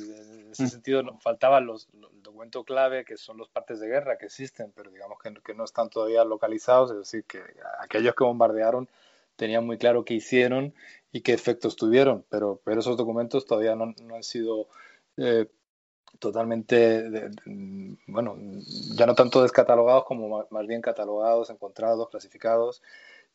ese 0.54 0.68
sentido, 0.68 1.02
nos 1.02 1.22
faltaban 1.22 1.66
los, 1.66 1.88
el 1.92 2.22
documento 2.22 2.64
clave, 2.64 3.04
que 3.04 3.16
son 3.16 3.36
los 3.36 3.48
partes 3.48 3.80
de 3.80 3.88
guerra 3.88 4.18
que 4.18 4.26
existen, 4.26 4.72
pero 4.74 4.90
digamos 4.90 5.18
que, 5.22 5.34
que, 5.44 5.54
no 5.54 5.64
están 5.64 5.90
todavía 5.90 6.24
localizados. 6.24 6.90
Es 6.90 6.98
decir, 6.98 7.24
que 7.24 7.42
aquellos 7.80 8.14
que 8.14 8.24
bombardearon 8.24 8.88
tenían 9.36 9.66
muy 9.66 9.78
claro 9.78 10.04
qué 10.04 10.14
hicieron 10.14 10.74
y 11.12 11.20
qué 11.20 11.32
efectos 11.32 11.76
tuvieron, 11.76 12.24
pero, 12.28 12.60
pero 12.64 12.80
esos 12.80 12.96
documentos 12.96 13.46
todavía 13.46 13.74
no, 13.76 13.94
no 14.02 14.16
han 14.16 14.22
sido 14.22 14.68
eh, 15.16 15.46
totalmente, 16.18 17.30
bueno, 18.06 18.36
ya 18.94 19.06
no 19.06 19.14
tanto 19.14 19.42
descatalogados 19.42 20.04
como 20.04 20.46
más 20.50 20.66
bien 20.66 20.80
catalogados, 20.80 21.50
encontrados, 21.50 22.08
clasificados. 22.10 22.82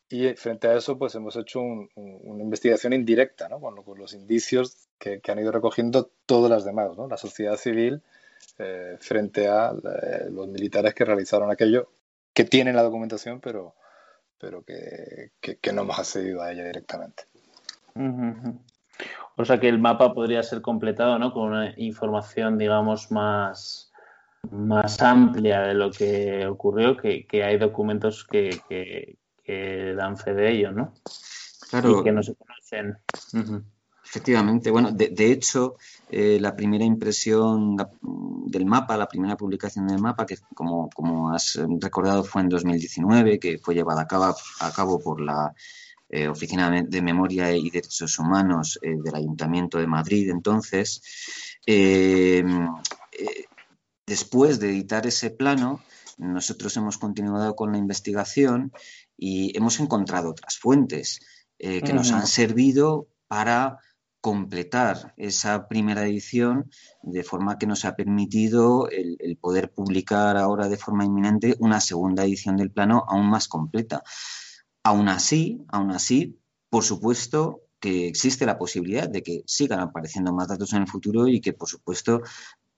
Y 0.10 0.34
frente 0.34 0.68
a 0.68 0.76
eso, 0.76 0.98
pues 0.98 1.14
hemos 1.14 1.36
hecho 1.36 1.62
una 1.62 2.44
investigación 2.44 2.94
indirecta, 2.94 3.48
¿no? 3.48 3.60
Con, 3.60 3.76
los 3.98 4.14
indicios 4.14 4.88
que, 4.98 5.22
han 5.28 5.40
ido 5.40 5.52
recogiendo 5.52 6.10
todas 6.26 6.50
las 6.50 6.66
demás, 6.66 6.98
¿no? 6.98 7.08
La 7.08 7.18
sociedad 7.18 7.58
civil 7.58 8.02
eh, 8.58 8.98
frente 9.00 9.48
a 9.48 9.72
eh, 9.72 10.30
los 10.32 10.48
militares 10.48 10.96
que 10.96 11.06
realizaron 11.06 11.52
aquello, 11.52 11.92
que 12.34 12.44
tienen 12.44 12.76
la 12.76 12.84
documentación, 12.84 13.40
pero, 13.40 13.76
pero 14.40 14.64
que, 14.64 15.32
que, 15.40 15.74
no 15.74 15.84
hemos 15.84 16.00
accedido 16.00 16.42
a 16.42 16.52
ella 16.52 16.66
directamente. 16.66 17.26
O 19.36 19.46
sea 19.46 19.60
que 19.60 19.70
el 19.70 19.80
mapa 19.80 20.14
podría 20.14 20.44
ser 20.44 20.62
completado 20.62 21.20
¿no? 21.20 21.32
con 21.32 21.44
una 21.52 21.74
información, 21.78 22.58
digamos, 22.58 23.12
más, 23.12 23.92
más 24.52 25.02
amplia 25.02 25.62
de 25.62 25.74
lo 25.74 25.92
que 25.92 26.46
ocurrió, 26.46 26.98
que, 26.98 27.26
hay 27.44 27.58
documentos 27.58 28.26
que, 28.26 29.16
dan 29.96 30.18
fe 30.18 30.34
de 30.34 30.52
ello, 30.52 30.72
¿no? 30.72 30.94
Claro. 31.70 32.00
Y 32.00 32.04
que 32.04 32.12
no 32.12 32.24
se 32.24 32.36
conocen. 32.36 32.98
Efectivamente, 34.10 34.72
bueno, 34.72 34.92
de, 34.92 35.32
hecho, 35.32 35.76
eh, 36.10 36.40
la 36.42 36.56
primera 36.56 36.84
impresión 36.84 37.78
del 38.02 38.66
mapa, 38.66 38.98
la 38.98 39.08
primera 39.08 39.38
publicación 39.38 39.86
del 39.86 40.00
mapa, 40.00 40.26
que 40.26 40.38
como, 40.56 40.90
como 40.90 41.32
has 41.32 41.60
recordado 41.80 42.24
fue 42.24 42.42
en 42.42 42.50
2019, 42.50 43.38
que 43.38 43.60
fue 43.60 43.76
llevada 43.76 44.02
a 44.02 44.08
cabo, 44.08 44.36
a 44.62 44.72
cabo 44.72 45.00
por 45.00 45.22
la 45.22 45.54
eh, 46.10 46.28
Oficina 46.28 46.72
de 46.82 47.02
Memoria 47.04 47.56
y 47.56 47.70
Derechos 47.70 48.18
Humanos 48.18 48.80
eh, 48.82 48.96
del 48.98 49.14
Ayuntamiento 49.14 49.78
de 49.78 49.86
Madrid. 49.86 50.32
Entonces, 50.32 51.04
después 54.08 54.60
de 54.60 54.70
editar 54.72 55.06
ese 55.06 55.30
plano, 55.30 55.82
nosotros 56.20 56.78
hemos 56.78 56.98
continuado 56.98 57.56
con 57.56 57.72
la 57.72 57.80
investigación 57.80 58.72
y 59.18 59.58
hemos 59.58 59.80
encontrado 59.80 60.30
otras 60.30 60.58
fuentes 60.60 61.20
que 61.58 61.94
nos 61.94 62.12
han 62.12 62.26
servido 62.26 63.10
para 63.28 63.80
completar 64.22 65.14
esa 65.18 65.68
primera 65.68 66.06
edición 66.06 66.70
de 67.02 67.24
forma 67.24 67.58
que 67.58 67.68
nos 67.68 67.86
ha 67.86 67.96
permitido 67.96 68.90
el, 68.90 69.38
poder 69.40 69.72
publicar 69.72 70.36
ahora 70.38 70.68
de 70.68 70.78
forma 70.78 71.06
inminente 71.06 71.56
una 71.60 71.80
segunda 71.80 72.26
edición 72.26 72.58
del 72.58 72.72
plano 72.72 73.06
aún 73.08 73.30
más 73.30 73.48
completa. 73.48 74.04
Aún 74.84 75.08
así, 75.08 75.64
aún 75.70 75.92
así, 75.92 76.40
por 76.70 76.84
supuesto 76.84 77.62
que 77.80 78.08
existe 78.08 78.46
la 78.46 78.58
posibilidad 78.58 79.08
de 79.08 79.24
que 79.24 79.44
sigan 79.46 79.80
apareciendo 79.80 80.34
más 80.34 80.50
datos 80.50 80.74
en 80.74 80.82
el 80.82 80.88
futuro 80.88 81.30
y 81.30 81.40
que, 81.40 81.54
por 81.54 81.70
supuesto, 81.70 82.22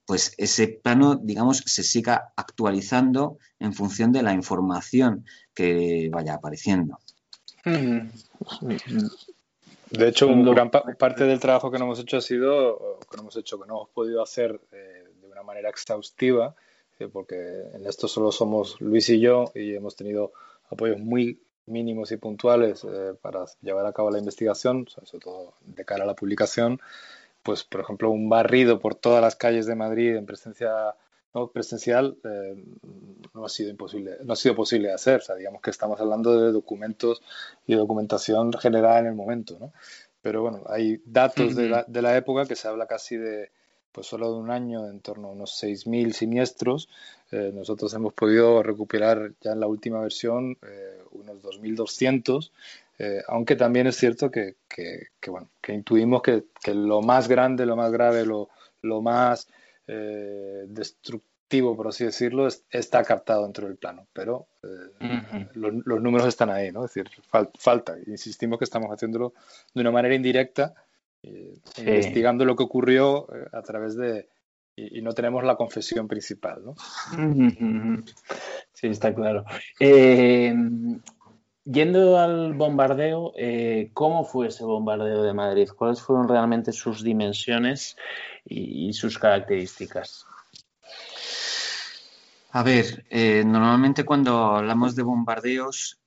pues 0.05 0.34
ese 0.38 0.67
plano, 0.67 1.15
digamos, 1.15 1.58
se 1.65 1.84
siga 1.84 2.34
actualizando 2.36 3.38
en 3.60 3.74
función 3.74 4.12
de 4.12 4.24
la 4.24 4.34
información 4.34 5.25
que 5.53 6.10
vaya 6.12 6.36
apareciendo. 6.36 7.00
De 9.91 10.08
hecho, 10.08 10.27
gran 10.27 10.72
parte 10.72 11.25
del 11.25 11.39
trabajo 11.39 11.70
que 11.70 11.77
no 11.77 11.86
hemos 11.86 12.00
hecho 12.00 12.17
ha 12.17 12.22
sido, 12.22 13.00
que 13.10 13.17
no 13.17 13.24
hemos 13.24 13.36
hecho, 13.36 13.60
que 13.60 13.67
no 13.67 13.75
hemos 13.75 13.89
podido 13.89 14.24
hacer 14.24 14.60
eh, 14.72 15.03
de 15.22 15.27
una 15.27 15.43
manera 15.43 15.70
exhaustiva, 15.70 16.55
eh, 16.98 17.10
porque 17.12 17.36
en 17.74 17.86
esto 17.86 18.08
solo 18.08 18.31
somos 18.31 18.79
Luis 18.79 19.10
y 19.10 19.20
yo 19.20 19.51
y 19.53 19.75
hemos 19.75 19.96
tenido 19.96 20.31
apoyos 20.70 21.00
muy 21.00 21.41
mínimos 21.65 22.12
y 22.12 22.17
puntuales 22.17 22.86
eh, 22.86 23.13
para 23.22 23.46
llevar 23.62 23.86
a 23.86 23.93
cabo 23.93 24.12
la 24.12 24.20
investigación, 24.20 24.88
sobre 24.88 25.20
todo 25.20 25.53
de 25.65 25.86
cara 25.86 26.03
a 26.03 26.08
la 26.08 26.15
publicación, 26.15 26.79
pues 27.43 27.63
por 27.63 27.81
ejemplo 27.81 28.12
un 28.12 28.29
barrido 28.29 28.79
por 28.79 28.95
todas 28.95 29.21
las 29.21 29.36
calles 29.36 29.65
de 29.65 29.75
Madrid 29.75 30.15
en 30.15 30.25
presencia 30.25 30.95
no 31.33 31.48
presencial 31.48 32.17
eh, 32.24 32.63
no 33.33 33.45
ha 33.45 33.50
sido 33.50 33.69
imposible, 33.69 34.17
no 34.24 34.33
ha 34.33 34.36
sido 34.36 34.55
posible 34.55 34.91
hacer. 34.91 35.19
O 35.19 35.24
sea, 35.24 35.36
digamos 35.36 35.62
que 35.62 35.69
estamos 35.69 36.00
hablando 36.00 36.39
de 36.39 36.51
documentos 36.51 37.21
y 37.65 37.75
documentación 37.75 38.51
generada 38.53 39.00
en 39.00 39.07
el 39.07 39.15
momento, 39.15 39.57
¿no? 39.60 39.71
Pero 40.21 40.41
bueno, 40.41 40.63
hay 40.67 41.01
datos 41.05 41.55
de, 41.55 41.69
la, 41.69 41.86
de 41.88 42.01
la 42.01 42.15
época 42.15 42.45
que 42.45 42.55
se 42.55 42.67
habla 42.67 42.86
casi 42.86 43.17
de 43.17 43.50
pues 43.91 44.07
solo 44.07 44.31
de 44.31 44.39
un 44.39 44.51
año, 44.51 44.88
en 44.88 45.01
torno 45.01 45.27
a 45.27 45.31
unos 45.31 45.62
6.000 45.62 46.13
siniestros. 46.13 46.88
Eh, 47.31 47.51
nosotros 47.53 47.93
hemos 47.93 48.13
podido 48.13 48.63
recuperar 48.63 49.33
ya 49.41 49.51
en 49.51 49.60
la 49.60 49.67
última 49.67 50.00
versión 50.00 50.57
eh, 50.62 51.01
unos 51.12 51.43
2.200, 51.43 52.51
eh, 53.03 53.22
aunque 53.27 53.55
también 53.55 53.88
es 53.88 53.96
cierto 53.98 54.29
que, 54.29 54.58
que, 54.67 55.10
bueno, 55.31 55.50
que 55.62 55.74
intuimos 55.74 56.22
que, 56.22 56.43
lo 56.74 57.01
más 57.01 57.27
grande, 57.27 57.65
lo 57.65 57.75
más 57.75 57.91
grave, 57.91 58.25
lo, 58.25 58.50
lo 58.81 59.01
más 59.01 59.48
destructivo, 60.67 61.75
por 61.75 61.89
así 61.89 62.05
decirlo, 62.05 62.48
está 62.70 63.03
captado 63.03 63.43
dentro 63.43 63.67
del 63.67 63.75
plano, 63.75 64.08
pero 64.13 64.48
los, 65.53 66.01
números 66.01 66.27
están 66.27 66.50
ahí, 66.50 66.72
¿no? 66.72 66.86
Es 66.86 66.93
decir, 66.93 67.12
falta, 67.58 67.98
insistimos 68.08 68.58
que 68.58 68.63
estamos 68.63 68.89
haciéndolo 68.89 69.34
de 69.74 69.81
una 69.81 69.91
manera 69.91 70.15
indirecta 70.15 70.74
investigando 71.24 72.46
lo 72.46 72.55
que 72.55 72.63
ocurrió 72.63 73.27
eh, 73.34 73.48
a 73.51 73.62
través 73.62 73.96
de... 73.96 74.27
Y, 74.75 75.01
no 75.01 75.12
tenemos 75.12 75.43
la 75.43 75.58
confesión 75.58 76.08
principal, 76.08 76.63
¿no? 76.63 76.75
Sí, 78.74 78.88
está 78.88 79.13
claro. 79.13 79.43
Eh, 81.65 81.72
yendo 81.72 82.18
al 82.18 82.53
bombardeo, 82.53 83.34
eh, 83.38 83.91
¿cómo 83.94 84.24
fue 84.24 84.48
ese 84.48 84.63
bombardeo 84.63 85.24
de 85.24 85.34
Madrid? 85.34 85.70
¿Cuáles 85.75 86.01
fueron 86.01 86.27
realmente 86.27 86.72
sus 86.72 87.03
dimensiones 87.03 87.96
y, 88.46 88.94
sus 88.94 89.18
características? 89.18 90.25
A 92.53 92.63
ver, 92.63 93.06
normalmente 93.46 94.03
cuando 94.03 94.56
hablamos 94.58 94.94
de 94.96 95.03
bombardeos, 95.03 96.01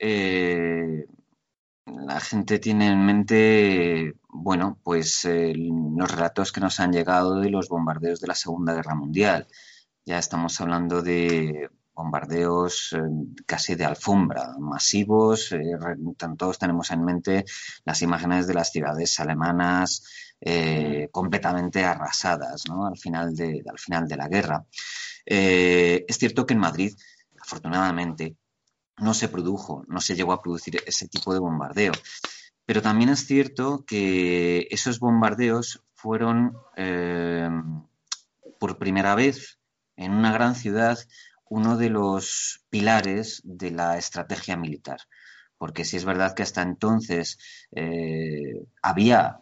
la 1.86 2.20
gente 2.20 2.58
tiene 2.58 2.88
en 2.88 3.06
mente, 3.06 4.14
bueno, 4.28 4.78
pues 4.82 5.26
los 5.26 6.10
relatos 6.10 6.52
que 6.52 6.60
nos 6.60 6.80
han 6.80 6.92
llegado 6.92 7.40
de 7.40 7.48
los 7.48 7.70
bombardeos 7.70 8.20
de 8.20 8.26
la 8.26 8.34
Segunda 8.34 8.74
Guerra 8.74 8.94
Mundial. 8.94 9.46
Ya 10.04 10.18
estamos 10.18 10.60
hablando 10.60 11.00
de 11.00 11.70
bombardeos 11.94 12.92
eh, 12.92 13.00
casi 13.46 13.74
de 13.74 13.84
alfombra, 13.84 14.54
masivos. 14.58 15.52
Eh, 15.52 15.76
todos 16.36 16.58
tenemos 16.58 16.90
en 16.90 17.04
mente 17.04 17.44
las 17.84 18.02
imágenes 18.02 18.46
de 18.46 18.54
las 18.54 18.70
ciudades 18.70 19.18
alemanas 19.20 20.04
eh, 20.40 21.08
completamente 21.12 21.84
arrasadas 21.84 22.64
al, 22.68 22.98
final 22.98 23.34
de, 23.34 23.62
al 23.68 23.78
final 23.78 24.08
de 24.08 24.16
la 24.16 24.28
guerra. 24.28 24.66
es 25.24 26.18
cierto 26.18 26.44
que 26.44 26.54
en 26.54 26.60
Madrid, 26.60 26.94
afortunadamente, 27.40 28.36
no 28.98 29.14
se 29.14 29.28
produjo, 29.28 29.84
no 29.88 30.00
se 30.00 30.14
llegó 30.14 30.32
a 30.32 30.42
producir 30.42 30.82
ese 30.86 31.08
tipo 31.08 31.32
de 31.32 31.40
bombardeo. 31.40 31.92
Pero 32.66 32.82
también 32.82 33.10
es 33.10 33.26
cierto 33.26 33.84
que 33.86 34.66
esos 34.70 34.98
bombardeos 34.98 35.82
fueron 35.94 36.56
por 38.58 38.78
primera 38.78 39.14
vez 39.14 39.58
en 39.96 40.12
una 40.12 40.32
gran 40.32 40.54
ciudad 40.54 40.98
uno 41.54 41.76
de 41.76 41.88
los 41.88 42.64
pilares 42.68 43.40
de 43.44 43.70
la 43.70 43.96
estrategia 43.96 44.56
militar. 44.56 44.98
Porque 45.56 45.84
si 45.84 45.96
es 45.96 46.04
verdad 46.04 46.34
que 46.34 46.42
hasta 46.42 46.62
entonces 46.62 47.38
eh, 47.70 48.66
había 48.82 49.38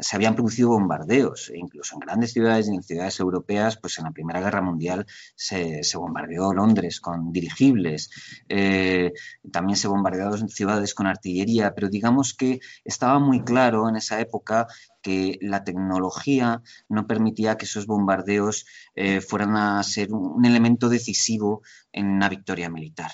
se 0.00 0.16
habían 0.16 0.34
producido 0.34 0.70
bombardeos, 0.70 1.50
e 1.50 1.58
incluso 1.58 1.94
en 1.94 2.00
grandes 2.00 2.32
ciudades 2.32 2.68
y 2.68 2.74
en 2.74 2.82
ciudades 2.82 3.18
europeas, 3.20 3.76
pues 3.76 3.98
en 3.98 4.04
la 4.04 4.12
Primera 4.12 4.40
Guerra 4.40 4.62
Mundial 4.62 5.06
se, 5.34 5.82
bombardeó 5.96 6.52
Londres 6.52 7.00
con 7.00 7.32
dirigibles, 7.32 8.10
eh, 8.48 9.12
también 9.50 9.76
se 9.76 9.88
bombardearon 9.88 10.48
ciudades 10.48 10.94
con 10.94 11.06
artillería, 11.06 11.74
pero 11.74 11.88
digamos 11.88 12.34
que 12.34 12.60
estaba 12.84 13.18
muy 13.18 13.42
claro 13.42 13.88
en 13.88 13.96
esa 13.96 14.20
época 14.20 14.66
que 15.02 15.38
la 15.40 15.64
tecnología 15.64 16.62
no 16.88 17.06
permitía 17.06 17.56
que 17.56 17.64
esos 17.64 17.86
bombardeos 17.86 18.66
eh, 18.94 19.20
fueran 19.20 19.56
a 19.56 19.82
ser 19.82 20.12
un 20.12 20.44
elemento 20.44 20.88
decisivo 20.88 21.62
en 21.92 22.06
una 22.06 22.28
victoria 22.28 22.68
militar. 22.68 23.10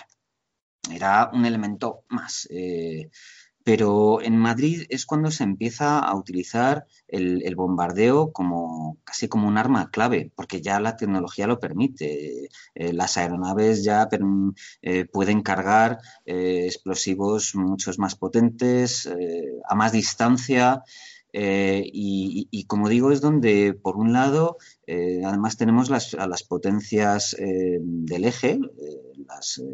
Era 0.90 1.30
un 1.32 1.44
elemento 1.44 2.04
más. 2.08 2.46
Eh, 2.50 3.10
pero 3.66 4.22
en 4.22 4.36
Madrid 4.36 4.84
es 4.90 5.06
cuando 5.06 5.32
se 5.32 5.42
empieza 5.42 5.98
a 5.98 6.14
utilizar 6.14 6.86
el, 7.08 7.56
bombardeo 7.56 8.30
como 8.30 8.98
casi 9.02 9.26
como 9.26 9.48
un 9.48 9.58
arma 9.58 9.90
clave, 9.90 10.30
porque 10.36 10.60
ya 10.60 10.78
la 10.78 10.96
tecnología 10.96 11.48
lo 11.48 11.58
permite. 11.58 12.48
Eh, 12.76 12.92
las 12.92 13.16
aeronaves 13.16 13.82
ya 13.82 14.08
eh, 14.82 15.04
pueden 15.06 15.42
cargar 15.42 15.98
eh, 16.24 16.66
explosivos 16.66 17.56
muchos 17.56 17.98
más 17.98 18.14
potentes, 18.14 19.08
a 19.68 19.74
más 19.74 19.90
distancia. 19.90 20.84
y, 21.32 22.64
como 22.68 22.88
digo, 22.88 23.10
es 23.10 23.20
donde, 23.20 23.74
por 23.74 23.96
un 23.96 24.12
lado, 24.12 24.58
además 24.86 25.56
tenemos 25.56 25.90
las, 25.90 26.14
a 26.14 26.28
las 26.28 26.44
potencias 26.44 27.36
del 27.36 28.24
eje, 28.24 28.60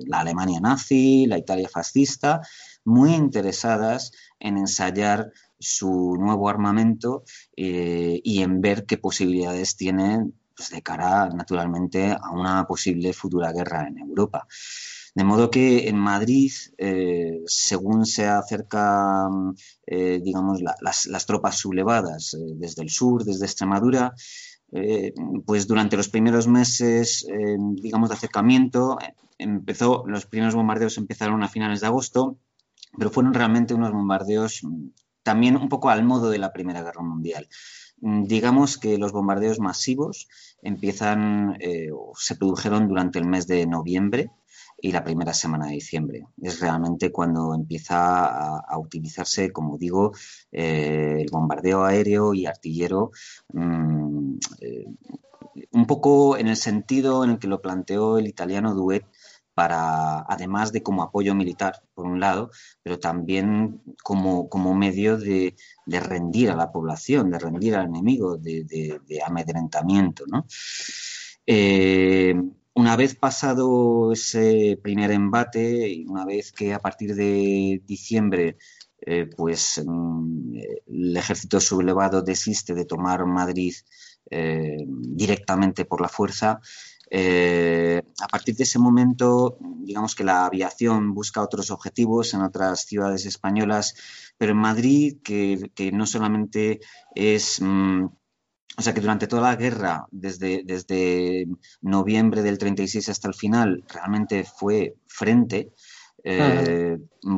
la 0.07 0.21
Alemania 0.21 0.61
nazi, 0.61 1.27
la 1.27 1.39
Italia 1.39 1.69
fascista, 1.69 2.41
muy 2.85 3.15
interesadas 3.15 4.13
en 4.39 4.57
ensayar 4.57 5.33
su 5.59 6.17
nuevo 6.19 6.49
armamento 6.49 7.25
eh, 7.57 8.21
y 8.23 8.43
en 8.43 8.61
ver 8.61 8.85
qué 8.85 8.99
posibilidades 8.99 9.77
tienen 9.77 10.35
pues, 10.57 10.71
de 10.71 10.83
cara, 10.83 11.29
naturalmente, 11.29 12.13
a 12.13 12.31
una 12.33 12.67
posible 12.67 13.13
futura 13.13 13.53
guerra 13.53 13.87
en 13.87 13.99
Europa. 13.99 14.47
De 15.15 15.25
modo 15.25 15.51
que 15.51 15.89
en 15.89 15.99
Madrid, 15.99 16.53
eh, 16.79 17.43
según 17.47 18.07
se 18.07 18.27
acercan, 18.27 19.55
eh, 19.87 20.21
digamos, 20.23 20.61
las, 20.63 21.27
tropas 21.27 21.59
sublevadas 21.59 22.37
desde 22.57 22.83
el 22.83 22.89
sur, 22.89 23.25
desde 23.25 23.45
Extremadura, 23.45 24.15
pues 25.45 25.67
durante 25.67 25.99
los 25.99 26.09
primeros 26.09 26.49
meses, 26.49 27.27
digamos, 27.75 28.09
de 28.09 28.15
acercamiento, 28.15 28.97
empezó, 29.37 30.05
los 30.07 30.25
primeros 30.25 30.55
bombardeos 30.55 30.97
empezaron 30.97 31.43
a 31.43 31.49
finales 31.49 31.83
de 31.83 31.89
agosto 31.89 32.39
pero 32.97 33.11
fueron 33.11 33.35
realmente 33.35 33.75
unos 33.75 33.93
bombardeos 33.93 34.61
mm, 34.63 34.89
también 35.23 35.57
un 35.57 35.69
poco 35.69 35.91
al 35.91 36.05
modo 36.05 36.31
de 36.31 36.39
la 36.39 36.53
Primera 36.53 36.83
Guerra 36.83 37.03
Mundial. 37.03 37.49
Mm, 38.01 38.25
digamos 38.25 38.79
que 38.79 38.99
los 38.99 39.13
bombardeos 39.13 39.61
masivos 39.61 40.29
empiezan 40.63 41.57
eh, 41.61 41.91
se 42.17 42.37
produjeron 42.37 42.89
durante 42.89 43.19
el 43.19 43.27
mes 43.27 43.47
de 43.47 43.67
noviembre 43.67 44.31
y 44.83 44.91
la 44.91 45.05
primera 45.05 45.33
semana 45.33 45.67
de 45.67 45.75
diciembre. 45.75 46.27
Es 46.41 46.61
realmente 46.61 47.13
cuando 47.13 47.55
empieza 47.55 48.59
a, 48.59 48.79
utilizarse, 48.79 49.53
como 49.53 49.79
digo, 49.79 50.13
eh, 50.51 51.19
el 51.21 51.29
bombardeo 51.31 51.85
aéreo 51.85 52.35
y 52.35 52.47
artillero, 52.47 53.13
mm, 53.53 54.39
eh, 54.61 54.87
un 55.71 55.87
poco 55.87 56.37
en 56.37 56.49
el 56.49 56.57
sentido 56.57 57.23
en 57.25 57.31
el 57.31 57.39
que 57.39 57.47
lo 57.47 57.63
planteó 57.63 58.19
el 58.19 58.27
italiano 58.27 58.75
Duet 58.75 59.05
para, 59.55 60.21
además 60.21 60.73
de 60.73 60.83
como 60.83 61.03
apoyo 61.03 61.35
militar, 61.35 61.83
por 61.95 62.07
un 62.07 62.21
lado, 62.21 62.51
pero 62.83 62.99
también 62.99 63.83
como, 64.03 64.49
como 64.49 64.75
medio 64.75 65.19
de, 65.19 65.55
rendir 65.87 66.51
a 66.51 66.57
la 66.57 66.73
población, 66.73 67.31
de 67.31 67.39
rendir 67.39 67.77
al 67.77 67.87
enemigo, 67.87 68.37
de, 68.37 69.01
amedrentamiento. 69.27 70.25
¿no? 70.27 70.47
Eh, 71.47 72.35
una 72.75 72.97
vez 72.97 73.15
pasado 73.15 74.13
ese 74.13 74.79
primer 74.83 75.11
embate, 75.11 75.89
y 75.89 76.07
una 76.07 76.25
vez 76.25 76.53
que 76.53 76.73
a 76.73 76.79
partir 76.81 77.15
de 77.15 77.83
diciembre 77.85 78.57
eh, 79.05 79.27
pues 79.27 79.83
mm, 79.85 80.57
el 80.87 81.17
ejército 81.17 81.59
sublevado 81.61 82.23
desiste 82.23 82.73
de 82.73 82.85
tomar 82.85 83.27
Madrid 83.27 83.75
eh, 84.31 84.85
directamente 84.87 85.85
por 85.85 86.01
la 86.01 86.09
fuerza, 86.09 86.61
eh, 87.15 88.03
a 88.21 88.27
partir 88.27 88.57
de 88.57 88.65
ese 88.65 88.79
momento, 88.79 89.59
digamos 89.61 90.15
que 90.15 90.25
la 90.25 90.47
aviación 90.47 91.13
busca 91.13 91.43
otros 91.43 91.71
objetivos 91.71 92.33
en 92.33 92.41
otras 92.41 92.87
ciudades 92.87 93.27
españolas, 93.27 93.95
pero 94.39 94.53
en 94.53 94.59
Madrid, 94.59 95.19
que, 95.23 95.91
no 95.93 96.07
solamente 96.07 96.81
es... 97.15 97.61
Mm, 97.61 98.07
o 98.79 98.81
sea 98.81 98.95
que 98.95 99.03
durante 99.03 99.27
toda 99.27 99.43
la 99.43 99.57
guerra, 99.57 100.07
desde, 100.11 100.63
desde 100.65 101.47
noviembre 101.83 102.41
del 102.41 102.57
36 102.57 103.11
hasta 103.11 103.29
el 103.29 103.35
final, 103.35 103.85
realmente 103.87 104.45
fue 104.45 104.97
frente, 105.07 105.75
eh, 106.25 106.97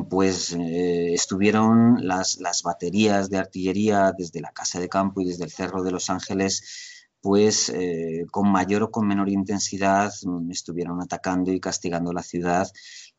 pues 0.09 0.53
eh, 0.53 1.13
estuvieron 1.13 1.97
las, 2.07 2.37
las, 2.39 2.63
baterías 2.63 3.29
de 3.29 3.39
artillería 3.39 4.13
desde 4.17 4.39
la 4.39 4.53
Casa 4.53 4.79
de 4.79 4.87
Campo 4.87 5.19
y 5.19 5.25
desde 5.25 5.43
el 5.43 5.51
Cerro 5.51 5.83
de 5.83 5.91
los 5.91 6.09
Ángeles 6.09 6.94
pues 7.25 7.69
eh, 7.69 8.27
con 8.29 8.51
mayor 8.51 8.83
o 8.83 8.91
con 8.91 9.07
menor 9.07 9.29
intensidad 9.29 10.13
mm, 10.21 10.51
estuvieron 10.51 11.01
atacando 11.01 11.51
y 11.51 11.59
castigando 11.59 12.13
la 12.13 12.21
ciudad 12.21 12.67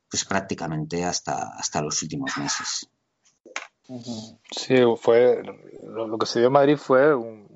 pues 0.09 0.25
prácticamente 0.25 1.03
hasta, 1.03 1.51
hasta 1.59 1.83
los 1.83 2.01
últimos 2.05 2.31
meses. 2.39 2.89
Sí, 4.53 4.77
fue 4.97 5.43
lo, 5.83 6.19
que 6.19 6.27
se 6.27 6.39
dio 6.39 6.47
en 6.47 6.53
Madrid 6.53 6.77
fue 6.77 7.17
un, 7.17 7.49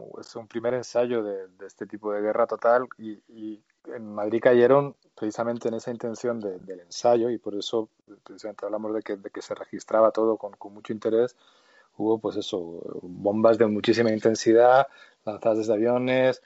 primer 0.49 0.75
ensayo 0.75 1.23
de, 1.23 1.47
este 1.65 1.87
tipo 1.87 2.13
de 2.13 2.21
guerra 2.21 2.49
total 2.49 2.89
y, 2.99 3.63
en 3.87 4.13
Madrid 4.13 4.41
cayeron 4.43 4.97
precisamente 5.15 5.69
en 5.69 5.75
esa 5.75 5.93
intención 5.93 6.41
del 6.41 6.81
ensayo 6.81 7.31
y 7.31 7.39
por 7.39 7.55
eso 7.55 7.89
precisamente 8.25 8.67
hablamos 8.67 8.93
de 8.93 9.03
que, 9.03 9.17
de 9.17 9.31
que 9.31 9.41
se 9.41 9.55
registraba 9.55 10.11
todo 10.11 10.37
con, 10.37 10.55
con, 10.55 10.75
mucho 10.75 10.93
interés. 10.93 11.37
Hubo 11.97 12.19
pues 12.19 12.37
eso, 12.37 12.83
bombas 13.03 13.57
de 13.57 13.67
muchísima 13.67 14.11
intensidad, 14.11 14.87
lanzadas 15.25 15.59
desde 15.59 15.75
aviones, 15.75 16.43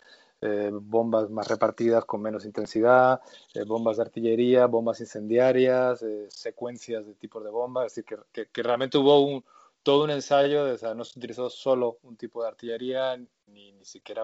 eh, 0.46 0.70
bombas 0.72 1.30
más 1.30 1.48
repartidas 1.48 2.04
con 2.04 2.20
menos 2.20 2.44
intensidad, 2.44 3.22
eh, 3.54 3.64
bombas 3.64 3.96
de 3.96 4.02
artillería, 4.02 4.66
bombas 4.66 5.00
incendiarias, 5.00 6.02
eh, 6.02 6.26
secuencias 6.28 7.06
de 7.06 7.14
tipos 7.14 7.42
de 7.42 7.48
bombas. 7.48 7.86
Es 7.86 7.94
decir, 7.94 8.18
que, 8.30 8.48
que, 8.52 8.62
realmente 8.62 8.98
hubo 8.98 9.24
un, 9.24 9.42
todo 9.82 10.04
un 10.04 10.10
ensayo, 10.10 10.66
de, 10.66 10.72
o 10.72 10.76
sea, 10.76 10.92
no 10.92 11.02
se 11.04 11.18
utilizó 11.18 11.48
solo 11.48 11.96
un 12.02 12.16
tipo 12.16 12.42
de 12.42 12.48
artillería, 12.48 13.16
ni, 13.46 13.72
ni 13.72 13.84
siquiera 13.86 14.22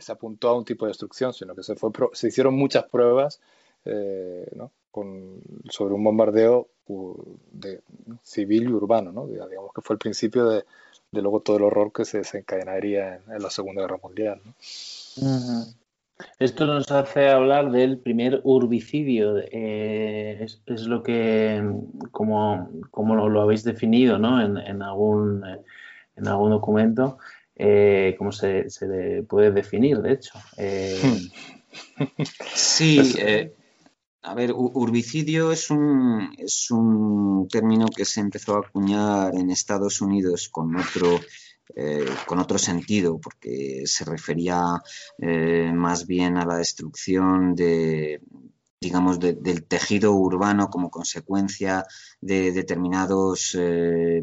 se 0.00 0.10
apuntó 0.10 0.48
a 0.48 0.56
un 0.56 0.64
tipo 0.64 0.86
de 0.86 0.90
destrucción, 0.90 1.34
sino 1.34 1.54
que 1.54 1.62
se, 1.62 1.76
fue, 1.76 1.90
se 2.14 2.28
hicieron 2.28 2.54
muchas 2.54 2.84
pruebas 2.84 3.40
¿no? 4.54 4.72
Con, 4.90 5.42
sobre 5.68 5.92
un 5.92 6.02
bombardeo 6.02 6.68
de, 7.52 7.82
civil 8.22 8.64
y 8.64 8.72
urbano, 8.72 9.12
¿no? 9.12 9.26
digamos 9.26 9.72
que 9.74 9.82
fue 9.82 9.94
el 9.94 9.98
principio 9.98 10.46
de, 10.48 10.64
de 11.16 11.22
luego 11.22 11.40
todo 11.40 11.56
el 11.56 11.64
horror 11.64 11.92
que 11.92 12.04
se 12.04 12.18
desencadenaría 12.18 13.20
en, 13.28 13.42
la 13.42 13.50
Segunda 13.50 13.82
Guerra 13.82 13.98
Mundial. 14.02 14.40
Esto 16.38 16.66
nos 16.66 16.90
hace 16.90 17.28
hablar 17.28 17.70
del 17.70 17.98
primer 17.98 18.40
urbicidio, 18.44 19.38
eh, 19.38 20.46
es, 20.66 20.82
lo 20.86 21.02
que, 21.02 21.62
como, 22.10 22.70
como 22.90 23.28
lo, 23.28 23.40
habéis 23.42 23.64
definido 23.64 24.18
¿no? 24.18 24.40
en, 24.42 24.82
algún, 24.82 25.44
en 26.16 26.28
algún 26.28 26.50
documento, 26.50 27.18
eh, 27.54 28.14
cómo 28.18 28.32
se, 28.32 28.70
se, 28.70 29.24
puede 29.28 29.50
definir, 29.50 30.00
de 30.00 30.12
hecho. 30.12 30.38
Eh, 30.56 31.20
sí, 32.54 33.00
a 34.26 34.34
ver, 34.34 34.52
urbicidio 34.52 35.52
es 35.52 35.70
un, 35.70 36.34
es 36.36 36.70
un 36.72 37.46
término 37.48 37.86
que 37.86 38.04
se 38.04 38.20
empezó 38.20 38.56
a 38.56 38.66
acuñar 38.66 39.32
en 39.36 39.50
Estados 39.50 40.00
Unidos 40.00 40.48
con 40.48 40.74
otro, 40.74 41.20
eh, 41.76 42.04
con 42.26 42.40
otro 42.40 42.58
sentido, 42.58 43.20
porque 43.20 43.82
se 43.86 44.04
refería 44.04 44.82
eh, 45.18 45.70
más 45.72 46.08
bien 46.08 46.36
a 46.38 46.44
la 46.44 46.56
destrucción 46.56 47.54
de, 47.54 48.20
digamos, 48.80 49.20
del 49.20 49.64
tejido 49.64 50.12
urbano 50.12 50.70
como 50.70 50.90
consecuencia 50.90 51.84
de 52.20 52.50
determinados 52.50 53.56
eh, 53.56 54.22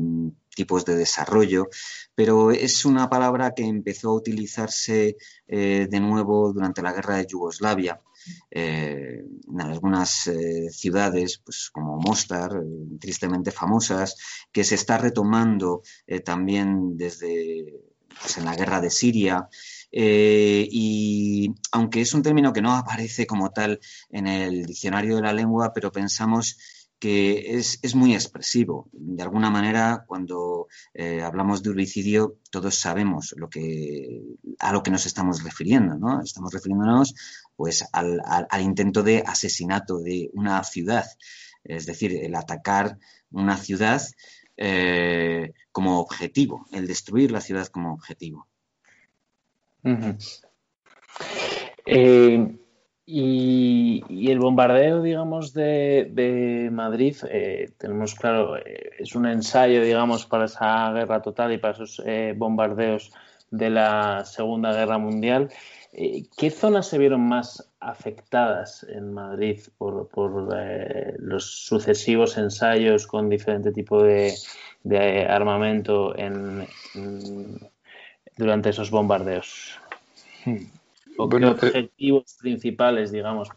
tipos 0.54 0.84
de 0.84 0.98
desarrollo, 0.98 1.70
pero 2.14 2.52
es 2.52 2.84
una 2.84 3.10
palabra 3.10 3.54
que 3.56 3.64
empezó 3.64 4.10
a 4.10 4.16
utilizarse 4.16 5.16
de 5.48 6.00
nuevo 6.02 6.52
durante 6.52 6.82
la 6.82 6.92
guerra 6.92 7.18
de 7.18 7.26
Yugoslavia 7.26 8.02
eh, 8.52 9.24
en 9.52 9.62
algunas 9.62 10.28
eh, 10.28 10.70
ciudades, 10.70 11.42
pues 11.44 11.70
como 11.72 11.98
Mostar, 11.98 12.52
eh, 12.56 12.98
tristemente 13.00 13.52
famosas, 13.52 14.16
que 14.52 14.64
se 14.64 14.76
está 14.76 14.98
retomando 14.98 15.82
también 16.24 16.98
desde 16.98 17.82
pues, 18.20 18.38
en 18.38 18.46
la 18.46 18.56
guerra 18.56 18.82
de 18.82 18.90
Siria. 18.90 19.48
y 19.92 21.54
aunque 21.72 22.02
es 22.02 22.14
un 22.14 22.24
término 22.24 22.54
que 22.54 22.62
no 22.62 22.74
aparece 22.76 23.26
como 23.28 23.52
tal 23.52 23.80
en 24.10 24.28
el 24.28 24.66
diccionario 24.66 25.16
de 25.16 25.22
la 25.22 25.34
lengua, 25.34 25.72
pero 25.74 25.92
pensamos 25.92 26.58
que 27.00 27.58
es, 27.58 27.96
muy 27.96 28.14
expresivo. 28.14 28.90
De 28.94 29.24
alguna 29.24 29.50
manera, 29.50 30.06
cuando 30.08 30.68
hablamos 31.24 31.62
de 31.62 31.72
herbicidio, 31.72 32.38
todos 32.50 32.76
sabemos 32.76 33.34
lo 33.36 33.50
que, 33.50 34.22
a 34.60 34.72
lo 34.72 34.84
que 34.84 34.92
nos 34.92 35.06
estamos 35.06 35.44
refiriendo. 35.44 35.96
¿no? 35.98 36.22
Estamos 36.22 36.54
refiriéndonos 36.54 37.14
pues 37.56 37.88
al, 37.92 38.22
intento 38.62 39.04
de 39.04 39.24
asesinato 39.26 40.00
de 40.00 40.30
una 40.34 40.64
ciudad, 40.64 41.06
es 41.64 41.86
decir, 41.86 42.16
el 42.24 42.36
atacar 42.36 42.98
una 43.32 43.58
ciudad 43.58 44.02
eh, 44.58 45.54
como 45.72 46.00
objetivo, 46.00 46.66
el 46.72 46.88
destruir 46.88 47.32
la 47.32 47.42
ciudad 47.42 47.68
como 47.68 47.94
objetivo. 47.94 48.48
Eh, 51.86 52.56
y, 53.06 54.32
el 54.32 54.40
bombardeo, 54.40 55.02
digamos, 55.02 55.54
de, 55.54 56.70
Madrid, 56.72 57.18
eh, 57.30 57.72
tenemos 57.78 58.16
claro, 58.16 58.56
es 58.56 59.16
un 59.16 59.26
ensayo, 59.26 59.84
digamos, 59.84 60.26
para 60.26 60.46
esa 60.46 60.92
guerra 60.94 61.22
total 61.22 61.54
y 61.54 61.58
para 61.58 61.74
esos 61.74 62.02
bombardeos 62.38 63.12
de 63.52 63.70
la 63.70 64.26
Segunda 64.26 64.74
Guerra 64.74 64.98
Mundial. 64.98 65.52
Eh, 65.96 66.26
¿Qué 66.36 66.50
zonas 66.50 66.88
se 66.88 66.98
vieron 66.98 67.22
más 67.22 67.70
afectadas 67.80 68.84
en 68.90 69.14
Madrid 69.14 69.62
por, 69.78 70.10
eh, 70.58 71.14
los 71.20 71.46
sucesivos 71.66 72.36
ensayos 72.38 73.06
con 73.06 73.30
diferente 73.30 73.72
tipo 73.72 74.02
de, 74.02 74.34
armamento 75.30 76.16
durante 78.36 78.70
esos 78.70 78.90
bombardeos? 78.90 79.78
Hmm. 80.46 80.66
¿O 81.16 81.30
qué 81.30 81.46
objetivos 81.46 82.38
principales, 82.42 83.12
digamos, 83.12 83.50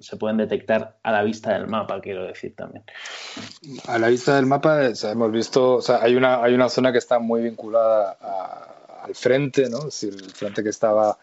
se 0.00 0.16
pueden 0.18 0.36
detectar 0.36 0.98
a 1.02 1.10
la 1.10 1.22
vista 1.22 1.54
del 1.54 1.66
mapa, 1.68 2.02
quiero 2.02 2.24
decir 2.24 2.54
también? 2.54 2.84
A 3.86 3.98
la 3.98 4.08
vista 4.08 4.36
del 4.36 4.44
mapa 4.44 4.88
hemos 4.88 5.32
visto, 5.32 5.76
o 5.76 5.80
sea, 5.80 6.02
hay 6.02 6.16
una, 6.16 6.42
hay 6.42 6.52
una 6.52 6.68
zona 6.68 6.92
que 6.92 6.98
está 6.98 7.18
muy 7.18 7.40
vinculada 7.40 8.18
al 9.02 9.14
frente, 9.14 9.70
¿no? 9.70 9.78
Es 9.78 10.02
decir, 10.02 10.14
el 10.22 10.30
frente 10.32 10.62
que 10.62 10.68
estaba 10.68 11.16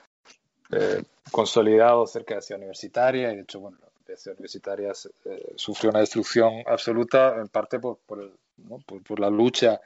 eh, 0.71 1.03
consolidado 1.31 2.05
cerca 2.07 2.35
de 2.35 2.41
ciudad 2.41 2.59
universitaria 2.59 3.31
y 3.31 3.37
de 3.37 3.41
hecho, 3.43 3.59
bueno, 3.59 3.77
ciudad 4.15 4.37
universitaria 4.37 4.91
eh, 5.25 5.53
sufrió 5.55 5.91
una 5.91 5.99
destrucción 5.99 6.63
absoluta 6.65 7.35
en 7.37 7.47
parte 7.47 7.79
por, 7.79 7.99
por, 8.05 9.19
la 9.19 9.29
lucha 9.29 9.79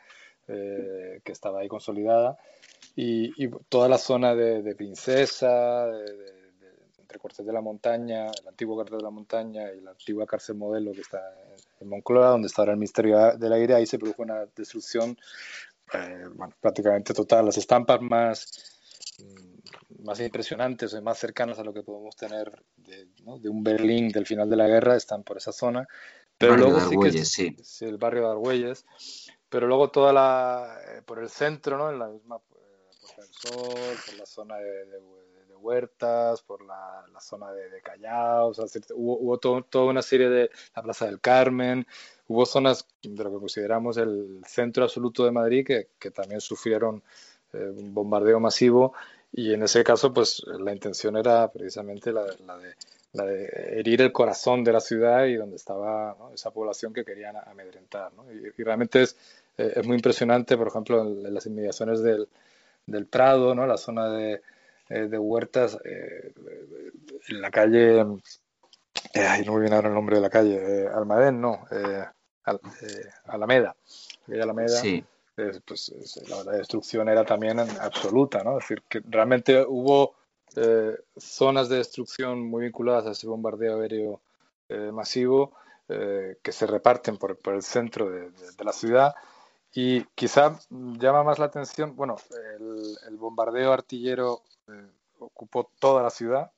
eh, 0.48 1.20
que 1.24 1.32
estaba 1.32 1.60
ahí 1.60 1.68
consolidada 1.68 2.38
y, 2.96 3.48
toda 3.70 3.88
la 3.90 3.98
zona 3.98 4.36
de, 4.36 4.76
Princesa, 4.76 5.88
entre 7.00 7.20
Cortes 7.20 7.46
de 7.46 7.54
la 7.54 7.62
Montaña, 7.62 8.28
el 8.28 8.48
antiguo 8.48 8.76
Cuartel 8.76 8.98
de 8.98 9.04
la 9.04 9.10
Montaña 9.10 9.72
y 9.72 9.82
la 9.82 9.92
antigua 9.92 10.26
cárcel 10.26 10.56
modelo 10.56 10.92
que 10.94 11.02
está 11.02 11.22
en 11.80 11.90
Moncloa, 11.90 12.30
donde 12.30 12.48
está 12.48 12.64
ahora 12.64 12.74
el 12.74 12.80
Ministerio 12.80 13.38
del 13.38 13.54
Aire, 13.54 13.76
ahí 13.76 13.86
se 13.86 13.98
produjo 13.98 14.24
una 14.24 14.46
destrucción 14.56 15.18
prácticamente 16.60 17.14
total. 17.14 17.46
Las 17.46 17.58
estampas 17.58 18.02
más 18.02 18.72
más 20.04 20.20
impresionantes 20.20 20.94
o 20.94 21.02
más 21.02 21.18
cercanas 21.18 21.60
a 21.60 21.64
lo 21.64 21.74
que 21.74 21.84
podemos 21.84 22.16
tener 22.16 22.64
de, 22.78 23.08
un 23.26 23.64
Berlín 23.64 24.10
del 24.10 24.26
final 24.26 24.50
de 24.50 24.56
la 24.56 24.68
guerra 24.68 24.96
están 24.96 25.24
por 25.24 25.38
esa 25.38 25.52
zona. 25.52 25.88
Pero 26.38 26.58
luego 26.58 26.80
sí 26.80 27.56
que 27.56 27.86
el 27.86 27.98
barrio 27.98 28.24
de 28.24 28.32
Argüelles. 28.32 28.86
Pero 29.50 29.68
luego 29.68 29.92
toda 29.92 30.14
la 30.14 30.78
eh, 30.88 31.02
por 31.04 31.20
el 31.20 31.30
centro, 31.30 31.78
¿no? 31.78 31.92
En 31.92 32.00
la 32.00 32.08
misma 32.08 32.38
eh, 32.38 32.40
Puerta 33.02 33.22
del 33.22 33.34
Sol, 33.34 33.98
por 34.06 34.16
la 34.18 34.26
zona 34.26 34.58
de, 34.58 35.22
Huertas, 35.60 36.42
por 36.42 36.66
la, 36.66 37.06
zona 37.20 37.52
de, 37.52 37.82
Callao, 37.84 38.52
hubo, 38.96 39.20
hubo 39.20 39.38
toda 39.38 39.86
una 39.86 40.02
serie 40.02 40.28
de 40.28 40.50
la 40.76 40.82
Plaza 40.82 41.06
del 41.06 41.20
Carmen, 41.20 41.86
hubo 42.26 42.48
zonas 42.48 42.88
de 43.04 43.24
lo 43.24 43.32
que 43.32 43.38
consideramos 43.38 43.98
el 43.98 44.42
centro 44.48 44.86
absoluto 44.86 45.24
de 45.24 45.32
Madrid 45.32 45.64
que, 45.64 45.90
que 46.00 46.10
también 46.10 46.42
sufrieron 46.42 47.04
eh, 47.54 47.70
un 47.70 47.94
bombardeo 47.94 48.40
masivo 48.40 48.94
y 49.34 49.54
en 49.54 49.64
ese 49.64 49.84
caso, 49.84 50.14
pues 50.14 50.44
la 50.46 50.74
intención 50.74 51.16
era 51.16 51.50
precisamente 51.50 52.12
la, 52.12 52.24
de, 52.24 52.76
la 53.14 53.26
de, 53.26 53.50
herir 53.80 54.02
el 54.02 54.12
corazón 54.12 54.64
de 54.64 54.74
la 54.74 54.82
ciudad 54.82 55.26
y 55.26 55.36
donde 55.36 55.56
estaba 55.56 56.18
esa 56.34 56.52
población 56.52 56.94
que 56.94 57.06
querían 57.06 57.38
amedrentar. 57.38 58.12
¿no? 58.14 58.26
Y, 58.32 58.50
realmente 58.62 59.04
es, 59.04 59.16
eh, 59.58 59.74
es, 59.78 59.88
muy 59.88 59.96
impresionante, 59.96 60.58
por 60.58 60.68
ejemplo, 60.68 61.02
en, 61.02 61.34
las 61.34 61.46
inmediaciones 61.46 62.04
del, 62.04 62.28
del, 62.86 63.06
Prado, 63.06 63.56
¿no? 63.56 63.66
la 63.66 63.78
zona 63.78 64.10
de, 64.10 64.42
eh, 64.90 65.08
de 65.08 65.18
huertas, 65.18 65.78
eh, 65.86 66.34
en 67.30 67.42
la 67.42 67.52
calle, 67.52 68.06
ay, 69.14 69.46
no 69.46 69.54
me 69.54 69.62
viene 69.62 69.78
ahora 69.78 69.88
el 69.88 69.96
nombre 69.96 70.18
de 70.18 70.22
la 70.22 70.30
calle, 70.30 70.88
Almadén, 70.94 71.40
no, 71.40 71.66
Alameda. 73.28 73.76
Alameda. 74.28 74.68
Sí 74.68 75.06
pues 75.66 75.92
la, 76.28 76.52
destrucción 76.54 77.10
era 77.10 77.26
también 77.26 77.60
absoluta, 77.60 78.44
¿no? 78.44 78.58
Es 78.58 78.64
decir, 78.64 78.84
que 78.88 79.02
realmente 79.06 79.66
hubo 79.68 80.16
eh, 80.56 80.98
zonas 81.18 81.70
de 81.70 81.78
destrucción 81.78 82.42
muy 82.42 82.64
vinculadas 82.64 83.06
a 83.06 83.12
ese 83.12 83.28
bombardeo 83.28 83.82
aéreo 83.82 84.22
eh, 84.70 84.92
masivo 84.92 85.54
eh, 85.88 86.38
que 86.42 86.52
se 86.52 86.68
reparten 86.68 87.18
por, 87.18 87.38
el 87.46 87.64
centro 87.64 88.10
de, 88.10 88.32
la 88.64 88.74
ciudad 88.74 89.16
y 89.74 90.04
quizá 90.16 90.60
llama 90.70 91.24
más 91.24 91.40
la 91.40 91.46
atención, 91.46 91.96
bueno, 91.96 92.18
el, 93.08 93.16
bombardeo 93.18 93.72
artillero 93.72 94.44
ocupó 95.20 95.72
toda 95.80 96.04
la 96.04 96.10
ciudad, 96.10 96.52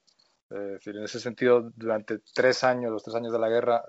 es 0.50 0.74
decir, 0.74 0.98
en 0.98 1.04
ese 1.04 1.20
sentido, 1.20 1.72
durante 1.76 2.20
tres 2.34 2.64
años, 2.64 2.92
los 2.92 3.04
tres 3.04 3.16
años 3.16 3.32
de 3.32 3.40
la 3.40 3.50
guerra, 3.50 3.84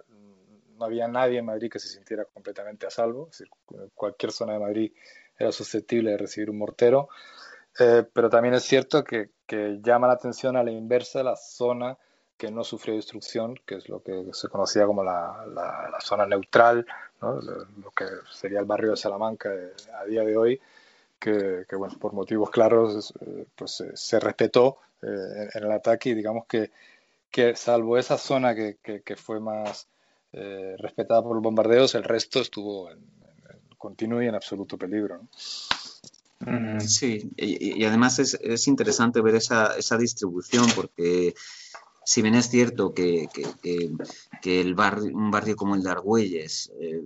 no 0.78 0.84
había 0.84 1.08
nadie 1.08 1.38
en 1.38 1.46
Madrid 1.46 1.70
que 1.70 1.78
se 1.78 1.88
sintiera 1.88 2.24
completamente 2.24 2.86
a 2.86 2.90
salvo, 2.90 3.28
es 3.30 3.44
cualquier 3.94 4.32
zona 4.32 4.54
de 4.54 4.58
Madrid 4.58 4.92
era 5.38 5.52
susceptible 5.52 6.12
de 6.12 6.18
recibir 6.18 6.50
un 6.50 6.58
mortero, 6.58 7.08
eh, 7.78 8.04
pero 8.12 8.30
también 8.30 8.54
es 8.54 8.62
cierto 8.64 9.02
que, 9.04 9.30
llama 9.82 10.08
la 10.08 10.14
atención 10.14 10.56
a 10.56 10.64
la 10.64 10.72
inversa 10.72 11.22
la 11.22 11.36
zona 11.36 11.96
que 12.36 12.50
no 12.50 12.64
sufrió 12.64 12.96
destrucción, 12.96 13.54
que 13.64 13.76
es 13.76 13.88
lo 13.88 14.02
que 14.02 14.30
se 14.32 14.48
conocía 14.48 14.84
como 14.84 15.04
la, 15.04 15.96
zona 16.00 16.26
neutral, 16.26 16.84
lo, 17.20 17.90
que 17.96 18.06
sería 18.32 18.58
el 18.58 18.64
barrio 18.64 18.90
de 18.90 18.96
Salamanca 18.96 19.54
eh, 19.54 19.72
a 20.00 20.04
día 20.04 20.24
de 20.24 20.36
hoy, 20.36 20.60
que, 21.18 21.64
bueno, 21.76 21.94
por 21.98 22.12
motivos 22.12 22.50
claros 22.50 23.14
eh, 23.20 23.46
pues, 23.54 23.82
se 23.94 24.20
respetó 24.20 24.78
en, 25.00 25.62
el 25.62 25.72
ataque 25.72 26.10
y 26.10 26.14
digamos 26.14 26.46
que, 26.46 26.70
que 27.30 27.54
salvo 27.54 27.96
esa 27.96 28.18
zona 28.18 28.54
que, 28.54 28.76
que 28.82 29.16
fue 29.16 29.40
más 29.40 29.88
eh, 30.36 30.74
respetada 30.78 31.22
por 31.22 31.34
los 31.34 31.42
bombardeos, 31.44 31.94
el 31.94 32.02
resto 32.02 32.40
estuvo 32.40 32.90
en, 32.90 32.98
continuo 33.78 34.20
y 34.20 34.26
en 34.26 34.34
absoluto 34.34 34.76
peligro. 34.76 35.28
Sí, 36.80 37.30
y, 37.36 37.84
además 37.84 38.18
es, 38.18 38.66
interesante 38.66 39.20
ver 39.20 39.36
esa, 39.36 39.96
distribución 39.96 40.66
porque 40.74 41.34
si 42.04 42.20
bien 42.20 42.34
es 42.34 42.50
cierto 42.50 42.92
que, 42.92 43.28
el 44.42 44.74
barrio, 44.74 45.16
un 45.16 45.30
barrio 45.30 45.54
como 45.54 45.76
el 45.76 45.82
de 45.82 45.90
Argüelles, 45.90 46.72
eh, 46.80 47.02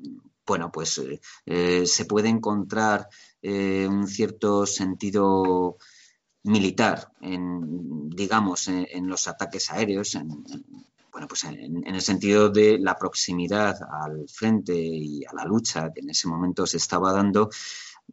bueno, 0.47 0.73
pues 0.73 1.01
eh, 1.45 1.87
se 1.87 2.05
puede 2.07 2.31
encontrar 2.31 3.09
un 3.43 4.09
cierto 4.09 4.65
sentido 4.65 5.77
militar 6.45 7.13
en, 7.21 8.09
digamos, 8.09 8.69
en, 8.69 9.07
los 9.07 9.29
ataques 9.29 9.71
aéreos, 9.71 10.15
en, 10.15 10.45
bueno, 11.19 11.27
pues 11.27 11.43
en, 11.43 11.85
el 11.85 12.01
sentido 12.01 12.49
de 12.49 12.79
la 12.79 12.95
proximidad 12.95 13.77
al 13.91 14.29
frente 14.29 14.73
y 14.77 15.25
a 15.25 15.35
la 15.35 15.45
lucha 15.45 15.93
que 15.93 16.01
en 16.01 16.11
ese 16.11 16.29
momento 16.29 16.65
se 16.65 16.77
estaba 16.77 17.13
dando, 17.13 17.51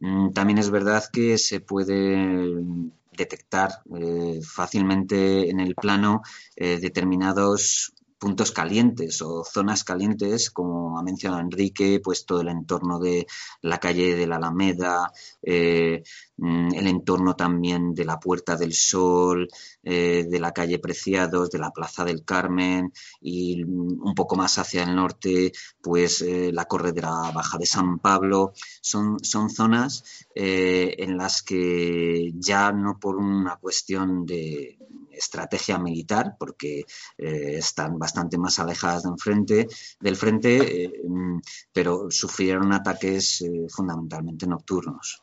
mm, 0.00 0.32
también 0.32 0.58
es 0.58 0.70
verdad 0.70 1.04
que 1.12 1.38
se 1.38 1.60
puede 1.60 2.64
detectar 3.12 3.70
eh, 3.96 4.40
fácilmente 4.42 5.48
en 5.48 5.60
el 5.60 5.76
plano 5.76 6.22
eh, 6.56 6.80
determinados 6.80 7.92
puntos 8.18 8.50
calientes 8.50 9.20
o 9.22 9.44
zonas 9.44 9.84
calientes, 9.84 10.50
como 10.50 10.98
ha 10.98 11.02
mencionado 11.02 11.42
Enrique, 11.42 12.00
pues 12.02 12.24
todo 12.24 12.40
el 12.40 12.48
entorno 12.48 12.98
de 12.98 13.26
la 13.62 13.78
calle 13.78 14.14
de 14.16 14.26
la 14.26 14.36
Alameda, 14.36 15.12
eh, 15.42 16.02
mm, 16.36 16.74
el 16.74 16.86
entorno 16.86 17.36
también 17.36 17.94
de 17.94 18.04
la 18.04 18.18
Puerta 18.18 18.56
del 18.56 18.72
Sol, 18.72 19.48
eh, 19.82 20.26
de 20.28 20.40
la 20.40 20.52
calle 20.52 20.78
Preciados, 20.78 21.50
de 21.50 21.58
la 21.58 21.70
Plaza 21.70 22.04
del 22.04 22.24
Carmen 22.24 22.92
y 23.20 23.64
mm, 23.64 24.06
un 24.06 24.14
poco 24.14 24.36
más 24.36 24.58
hacia 24.58 24.84
el 24.84 24.94
norte, 24.94 25.52
pues 25.82 26.22
eh, 26.22 26.50
la 26.52 26.64
Corredera 26.66 27.10
Baja 27.34 27.58
de 27.58 27.66
San 27.66 27.98
Pablo. 27.98 28.52
Son, 28.80 29.18
son 29.22 29.50
zonas 29.50 30.04
en 30.34 31.16
las 31.16 31.42
que 31.42 32.32
ya 32.36 32.70
no 32.72 32.98
por 32.98 33.16
una 33.16 33.56
cuestión 33.56 34.26
de 34.26 34.78
estrategia 35.16 35.78
militar, 35.78 36.36
porque 36.38 36.84
están 37.16 37.98
bastante 37.98 38.38
más 38.38 38.58
alejadas 38.58 39.04
del 39.04 39.18
frente, 39.18 39.66
del 40.00 40.16
frente 40.16 40.84
eh, 40.84 40.92
mm, 41.06 41.40
pero 41.72 42.10
sufrieron 42.10 42.72
ataques 42.72 43.42
eh, 43.42 43.66
fundamentalmente 43.68 44.46
nocturnos. 44.46 45.22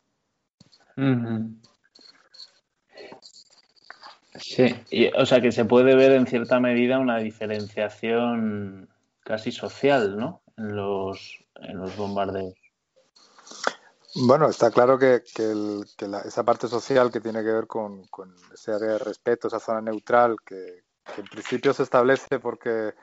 Sí, 4.36 4.76
o 5.16 5.26
sea 5.26 5.42
que 5.42 5.52
se 5.52 5.66
puede 5.66 5.96
ver 5.96 6.12
en 6.14 6.28
cierta 6.28 6.60
medida 6.60 7.00
una 7.00 7.18
diferenciación 7.18 8.90
casi 9.24 9.52
social, 9.52 10.18
¿no? 10.18 10.42
En 10.58 10.76
los, 10.76 11.40
en 11.62 11.78
los 11.78 11.96
bombardeos. 11.96 12.63
Bueno, 14.16 14.48
está 14.48 14.70
claro 14.70 15.00
que, 15.00 15.24
esa 16.26 16.44
parte 16.44 16.68
social 16.68 17.12
que 17.12 17.20
tiene 17.20 17.44
que 17.44 17.52
ver 17.52 17.68
con, 17.68 18.08
ese 18.54 18.98
respeto, 19.00 19.48
esa 19.48 19.60
zona 19.60 19.82
neutral, 19.82 20.38
que, 20.46 20.84
que 21.16 21.22
en 21.22 21.28
principio 21.28 21.74
se 21.74 21.84
establece 21.84 22.40
porque 22.40 22.94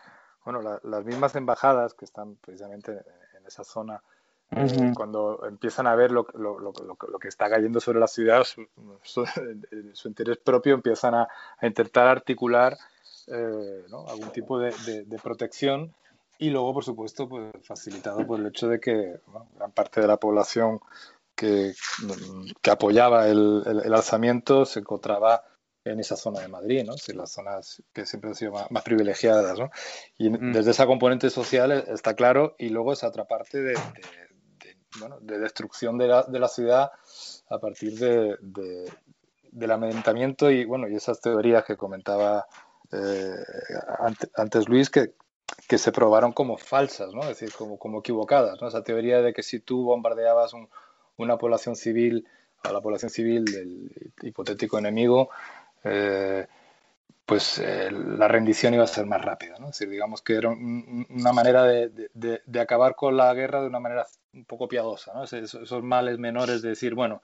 bueno, 0.44 0.81
las 0.83 1.05
mismas 1.05 1.35
embajadas 1.37 1.94
que 1.94 2.05
están 2.05 2.37
precisamente 2.37 2.92
en 2.92 3.46
esa 3.46 3.64
zona, 3.64 4.03
eh, 4.51 4.92
cuando 4.94 5.46
empiezan 5.46 5.87
a 5.87 5.94
ver 5.94 6.11
lo, 6.11 6.27
lo, 6.35 6.59
lo, 6.59 6.73
lo, 6.73 7.18
que 7.18 7.29
está 7.29 7.49
cayendo 7.49 7.79
sobre 7.79 8.01
la 8.01 8.09
ciudad, 8.09 8.44
su, 8.44 8.66
su, 9.92 10.09
interés 10.09 10.38
propio, 10.38 10.75
empiezan 10.75 11.14
a, 11.14 11.29
intentar 11.62 12.09
articular 12.09 12.77
eh, 13.27 13.85
¿no? 13.90 14.07
algún 14.09 14.31
tipo 14.31 14.59
de, 14.59 14.73
de, 15.05 15.18
protección 15.18 15.94
y 16.40 16.50
luego, 16.50 16.74
por 16.74 16.85
supuesto, 16.85 17.29
pues, 17.29 17.53
facilitado 17.62 18.26
por 18.26 18.40
el 18.40 18.46
hecho 18.46 18.68
de 18.68 18.81
que 18.81 19.20
gran 19.55 19.72
parte 19.72 20.00
de 20.00 20.07
la 20.09 20.16
población 20.16 20.81
que, 21.35 21.74
que 22.61 22.70
apoyaba 22.70 23.29
el, 23.29 23.62
el, 23.66 23.81
el 23.85 23.94
alzamiento 23.94 24.64
se 24.64 24.81
encontraba 24.81 25.44
en 25.85 26.00
esa 26.00 26.16
zona 26.16 26.40
de 26.40 26.48
Madrid, 26.48 26.85
¿no? 26.85 26.94
Si 26.94 27.12
las 27.12 27.33
zonas 27.33 27.83
que 27.92 28.05
siempre 28.07 28.31
han 28.31 28.37
sido 28.37 28.53
más, 28.53 28.83
privilegiadas, 28.83 29.59
¿no? 29.59 29.70
Y 30.18 30.31
mm. 30.31 30.53
desde 30.53 30.72
esa 30.72 30.87
componente 30.87 31.31
social 31.31 31.72
está 31.72 32.14
claro, 32.14 32.55
y 32.59 32.68
luego 32.68 32.92
esa 32.92 33.09
otra 33.09 33.26
parte 33.26 33.62
de, 33.62 33.74
bueno, 34.98 35.18
de 35.20 35.38
destrucción 35.38 35.98
de 35.98 36.09
la, 36.09 36.22
de 36.24 36.38
la, 36.38 36.48
ciudad 36.48 36.90
a 37.48 37.59
partir 37.59 37.98
de, 37.98 38.37
del 39.53 39.70
amedrentamiento 39.70 40.50
y, 40.50 40.64
bueno, 40.64 40.88
y 40.88 40.96
esas 40.96 41.20
teorías 41.20 41.64
que 41.64 41.76
comentaba 41.76 42.46
eh, 42.92 43.35
antes, 44.37 44.68
Luis, 44.68 44.90
que, 44.90 45.14
que 45.69 45.79
se 45.79 45.93
probaron 45.93 46.33
como 46.33 46.57
falsas, 46.57 47.13
¿no? 47.15 47.23
Es 47.23 47.29
decir, 47.29 47.53
como, 47.53 47.79
como 47.79 48.01
equivocadas, 48.01 48.61
¿no? 48.61 48.69
Esa 48.69 48.83
teoría 48.83 49.23
de 49.23 49.33
que 49.33 49.43
si 49.43 49.61
tú 49.61 49.85
bombardeabas 49.85 50.53
una 51.17 51.37
población 51.39 51.77
civil 51.77 52.27
a 52.63 52.73
la 52.73 52.81
población 52.81 53.11
civil 53.11 53.45
del 53.45 54.13
hipotético 54.23 54.79
enemigo, 54.79 55.31
eh, 55.85 56.47
pues 57.31 57.59
eh, 57.59 57.91
la 57.93 58.27
rendición 58.27 58.75
iba 58.75 58.85
a 58.85 58.89
ser 58.89 59.07
más 59.07 59.23
rápida. 59.25 59.57
¿no? 59.59 59.67
Es 59.67 59.79
decir, 59.79 59.89
digamos 59.89 60.21
que 60.21 60.35
era 60.35 60.49
una 60.49 61.33
manera 61.33 61.63
de, 61.63 62.11
de, 62.13 62.61
acabar 62.61 62.97
con 62.97 63.17
la 63.17 63.33
guerra 63.35 63.61
de 63.61 63.69
una 63.69 63.79
manera 63.79 64.05
un 64.35 64.45
poco 64.45 64.67
piadosa. 64.67 65.13
¿no? 65.15 65.23
esos 65.23 65.83
males 65.83 66.19
menores 66.19 66.61
de 66.61 66.71
decir, 66.71 66.95
bueno, 66.95 67.23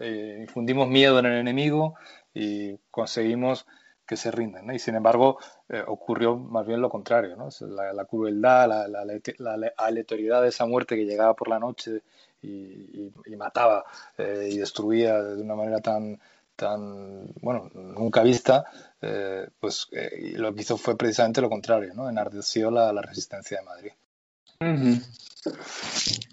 eh, 0.00 0.38
infundimos 0.40 0.88
miedo 0.88 1.20
en 1.20 1.26
el 1.26 1.38
enemigo 1.38 1.94
y 2.34 2.76
conseguimos 2.90 3.66
que 4.06 4.16
se 4.16 4.30
rindan. 4.30 4.66
¿no? 4.66 4.74
Y 4.74 4.78
sin 4.78 4.94
embargo, 4.94 5.38
ocurrió 5.86 6.36
más 6.36 6.66
bien 6.66 6.80
lo 6.80 6.88
contrario. 6.88 7.36
¿no? 7.36 7.48
La, 7.68 8.04
crueldad, 8.04 8.68
la, 8.68 8.88
la, 8.88 9.04
la, 9.04 9.72
aleatoriedad 9.76 10.42
de 10.42 10.48
esa 10.48 10.66
muerte 10.66 10.96
que 10.96 11.04
llegaba 11.04 11.34
por 11.34 11.48
la 11.48 11.58
noche 11.58 12.02
y, 12.42 13.12
mataba 13.36 13.84
y 14.18 14.56
destruía 14.56 15.20
de 15.22 15.42
una 15.42 15.54
manera 15.54 15.80
tan 15.80 16.18
tan, 16.56 17.26
bueno, 17.42 17.70
nunca 17.74 18.22
vista, 18.22 18.64
eh, 19.02 19.46
pues 19.60 19.88
eh, 19.92 20.32
lo 20.36 20.54
que 20.54 20.62
hizo 20.62 20.78
fue 20.78 20.96
precisamente 20.96 21.42
lo 21.42 21.50
contrario, 21.50 21.92
¿no? 21.94 22.08
Enardeció 22.08 22.70
la 22.70 23.02
resistencia 23.02 23.58
de 23.58 23.64
Madrid. 23.64 23.92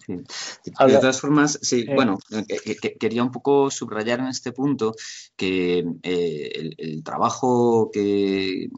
De 0.07 0.97
todas 0.99 1.21
formas, 1.21 1.59
sí, 1.61 1.85
eh. 1.87 1.95
bueno, 1.95 2.17
quería 2.99 3.23
un 3.23 3.31
poco 3.31 3.69
subrayar 3.71 4.19
en 4.19 4.27
este 4.27 4.51
punto 4.51 4.95
que 5.35 5.79
el, 5.79 6.75
el, 6.77 7.03
trabajo 7.03 7.89
que 7.91 8.69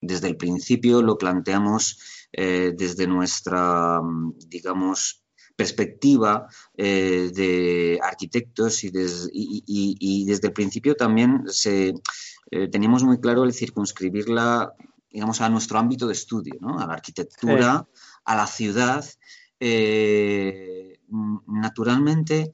desde 0.00 0.28
el 0.28 0.36
principio 0.36 1.02
lo 1.02 1.18
planteamos 1.18 1.98
desde 2.32 3.06
nuestra, 3.06 4.00
digamos, 4.46 5.20
perspectiva 5.60 6.46
eh, 6.74 7.30
de 7.34 8.00
arquitectos 8.02 8.82
y, 8.82 10.24
desde 10.24 10.46
el 10.46 10.52
principio 10.54 10.94
también 10.94 11.42
se, 11.48 11.92
eh, 12.50 12.68
teníamos 12.68 13.04
muy 13.04 13.20
claro 13.20 13.44
el 13.44 13.52
circunscribirla 13.52 14.72
digamos, 15.10 15.42
a 15.42 15.50
nuestro 15.50 15.78
ámbito 15.78 16.06
de 16.06 16.14
estudio, 16.14 16.54
¿no? 16.60 16.78
a 16.78 16.86
la 16.86 16.94
arquitectura, 16.94 17.86
a 18.24 18.36
la 18.36 18.46
ciudad. 18.46 19.04
Eh, 19.60 20.98
naturalmente 21.46 22.52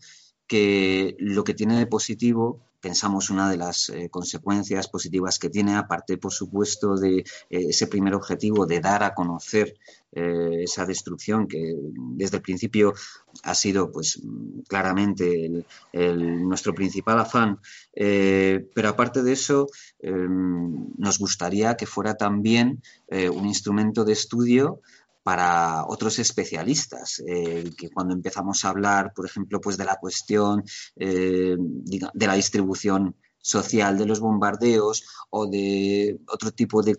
que 0.49 1.17
lo 1.21 1.45
que 1.45 1.55
tiene 1.55 1.79
de 1.79 1.87
positivo 1.87 2.67
pensamos 2.81 3.31
una 3.31 3.51
de 3.51 3.57
las 3.57 3.91
eh, 3.91 4.09
consecuencias 4.11 4.89
positivas 4.89 5.39
que 5.39 5.51
tiene, 5.51 5.75
aparte, 5.75 6.19
por 6.19 6.33
supuesto, 6.33 6.97
de 6.97 7.19
eh, 7.19 7.25
ese 7.51 7.87
primer 7.87 8.15
objetivo 8.15 8.67
de 8.67 8.81
dar 8.81 9.03
a 9.03 9.15
conocer 9.15 9.75
esa 10.19 10.87
destrucción 10.87 11.47
que 11.47 11.75
desde 12.17 12.39
el 12.39 12.43
principio 12.43 12.95
ha 13.43 13.55
sido, 13.55 13.93
pues, 13.93 14.19
claramente 14.67 15.67
nuestro 15.93 16.75
principal 16.75 17.19
afán. 17.19 17.59
pero 17.93 18.89
aparte 18.89 19.23
de 19.23 19.33
eso, 19.35 19.67
nos 20.01 21.19
gustaría 21.19 21.77
que 21.77 21.85
fuera 21.85 22.15
también 22.15 22.81
un 23.11 23.45
instrumento 23.45 24.07
de 24.07 24.15
estudio 24.15 24.81
para 25.27 25.85
otros 25.89 26.21
especialistas, 26.21 27.21
eh, 27.27 27.73
que 27.77 27.91
cuando 27.91 28.15
empezamos 28.15 28.65
a 28.65 28.69
hablar, 28.69 29.13
por 29.13 29.27
ejemplo, 29.27 29.61
pues 29.61 29.77
de 29.77 29.85
la 29.85 29.97
cuestión 29.97 30.63
eh, 30.95 31.57
de 31.59 32.27
la 32.29 32.35
distribución 32.35 33.17
social 33.41 33.99
de 33.99 34.07
los 34.07 34.21
bombardeos 34.21 35.05
o 35.31 35.49
de 35.49 36.21
otro 36.29 36.53
tipo 36.53 36.81
de, 36.81 36.99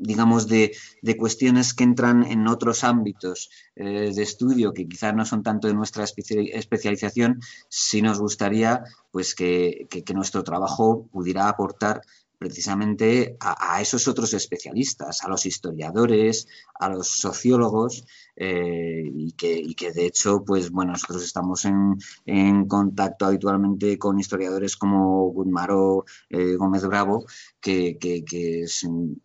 digamos, 0.00 0.48
de, 0.48 0.72
cuestiones 1.16 1.72
que 1.72 1.84
entran 1.84 2.24
en 2.24 2.48
otros 2.48 2.82
ámbitos 2.82 3.48
eh, 3.76 4.10
de 4.12 4.22
estudio 4.24 4.72
que 4.72 4.88
quizás 4.88 5.14
no 5.14 5.24
son 5.24 5.44
tanto 5.44 5.68
de 5.68 5.74
nuestra 5.74 6.02
especialización, 6.02 7.38
sí 7.68 8.02
nos 8.02 8.18
gustaría 8.18 8.82
pues 9.12 9.36
que, 9.36 9.86
que 9.88 10.14
nuestro 10.14 10.42
trabajo 10.42 11.06
pudiera 11.12 11.48
aportar 11.48 12.00
precisamente 12.38 13.36
a, 13.40 13.80
esos 13.80 14.06
otros 14.08 14.32
especialistas, 14.32 15.22
a 15.24 15.28
los 15.28 15.44
historiadores, 15.46 16.46
a 16.78 16.88
los 16.88 17.08
sociólogos, 17.08 18.04
eh, 18.36 19.02
y, 19.12 19.32
que, 19.32 19.74
que, 19.74 19.92
de 19.92 20.06
hecho, 20.06 20.44
pues 20.44 20.70
bueno, 20.70 20.92
nosotros 20.92 21.24
estamos 21.24 21.64
en, 21.64 21.96
en 22.24 22.68
contacto 22.68 23.26
habitualmente 23.26 23.98
con 23.98 24.20
historiadores 24.20 24.76
como 24.76 25.30
Guzmaro 25.30 26.04
eh, 26.30 26.54
Gómez 26.54 26.86
Bravo, 26.86 27.26
que, 27.60 27.98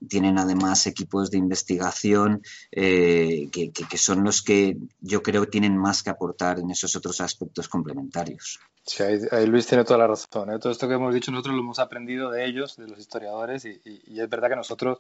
tienen 0.10 0.38
además 0.38 0.88
equipos 0.88 1.32
de 1.32 1.38
investigación 1.38 2.42
eh, 2.72 3.50
que, 3.52 3.98
son 3.98 4.24
los 4.24 4.42
que 4.42 4.78
yo 5.00 5.22
creo 5.22 5.46
tienen 5.48 5.78
más 5.78 6.04
que 6.04 6.10
aportar 6.10 6.60
en 6.60 6.72
esos 6.72 6.96
otros 6.96 7.22
aspectos 7.22 7.70
complementarios. 7.70 8.60
Sí, 8.86 9.04
ahí, 9.04 9.46
Luis 9.46 9.66
tiene 9.66 9.86
toda 9.86 10.00
la 10.00 10.08
razón. 10.08 10.52
¿eh? 10.52 10.60
Todo 10.60 10.72
esto 10.72 10.88
que 10.88 10.96
hemos 10.96 11.14
dicho 11.14 11.32
nosotros 11.32 11.56
lo 11.56 11.62
hemos 11.62 11.80
aprendido 11.80 12.32
de 12.32 12.46
ellos, 12.46 12.76
de 12.76 12.88
los 12.88 13.00
historiadores, 13.04 13.66
y, 13.66 13.82
es 14.20 14.30
verdad 14.30 14.50
que 14.50 14.56
nosotros, 14.56 15.00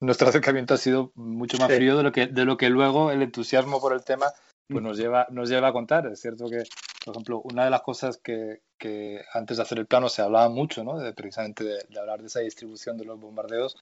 nuestro 0.00 0.28
acercamiento 0.28 0.74
ha 0.74 0.78
sido 0.78 1.12
mucho 1.14 1.58
más 1.58 1.68
frío 1.72 1.96
de 1.96 2.02
lo, 2.02 2.12
que, 2.12 2.26
de 2.26 2.44
lo 2.44 2.56
que 2.56 2.68
luego 2.68 3.10
el 3.10 3.22
entusiasmo 3.22 3.80
por 3.80 3.92
el 3.92 4.04
tema 4.04 4.26
pues 4.68 4.82
nos 4.82 4.98
lleva, 4.98 5.26
nos 5.30 5.48
lleva 5.48 5.68
a 5.68 5.72
contar. 5.72 6.06
Es 6.06 6.20
cierto 6.20 6.48
que, 6.48 6.62
por 7.04 7.14
ejemplo, 7.14 7.40
una 7.42 7.64
de 7.64 7.70
las 7.70 7.80
cosas 7.80 8.18
que, 8.18 8.60
que 8.76 9.22
antes 9.32 9.56
de 9.56 9.62
hacer 9.62 9.78
el 9.78 9.86
plano 9.86 10.08
se 10.08 10.22
hablaba 10.22 10.48
mucho, 10.48 10.84
¿no? 10.84 10.98
de, 10.98 11.12
precisamente 11.12 11.64
de, 11.64 11.98
hablar 11.98 12.20
de 12.20 12.26
esa 12.26 12.40
distribución 12.40 12.98
de 12.98 13.06
los 13.06 13.18
bombardeos, 13.18 13.76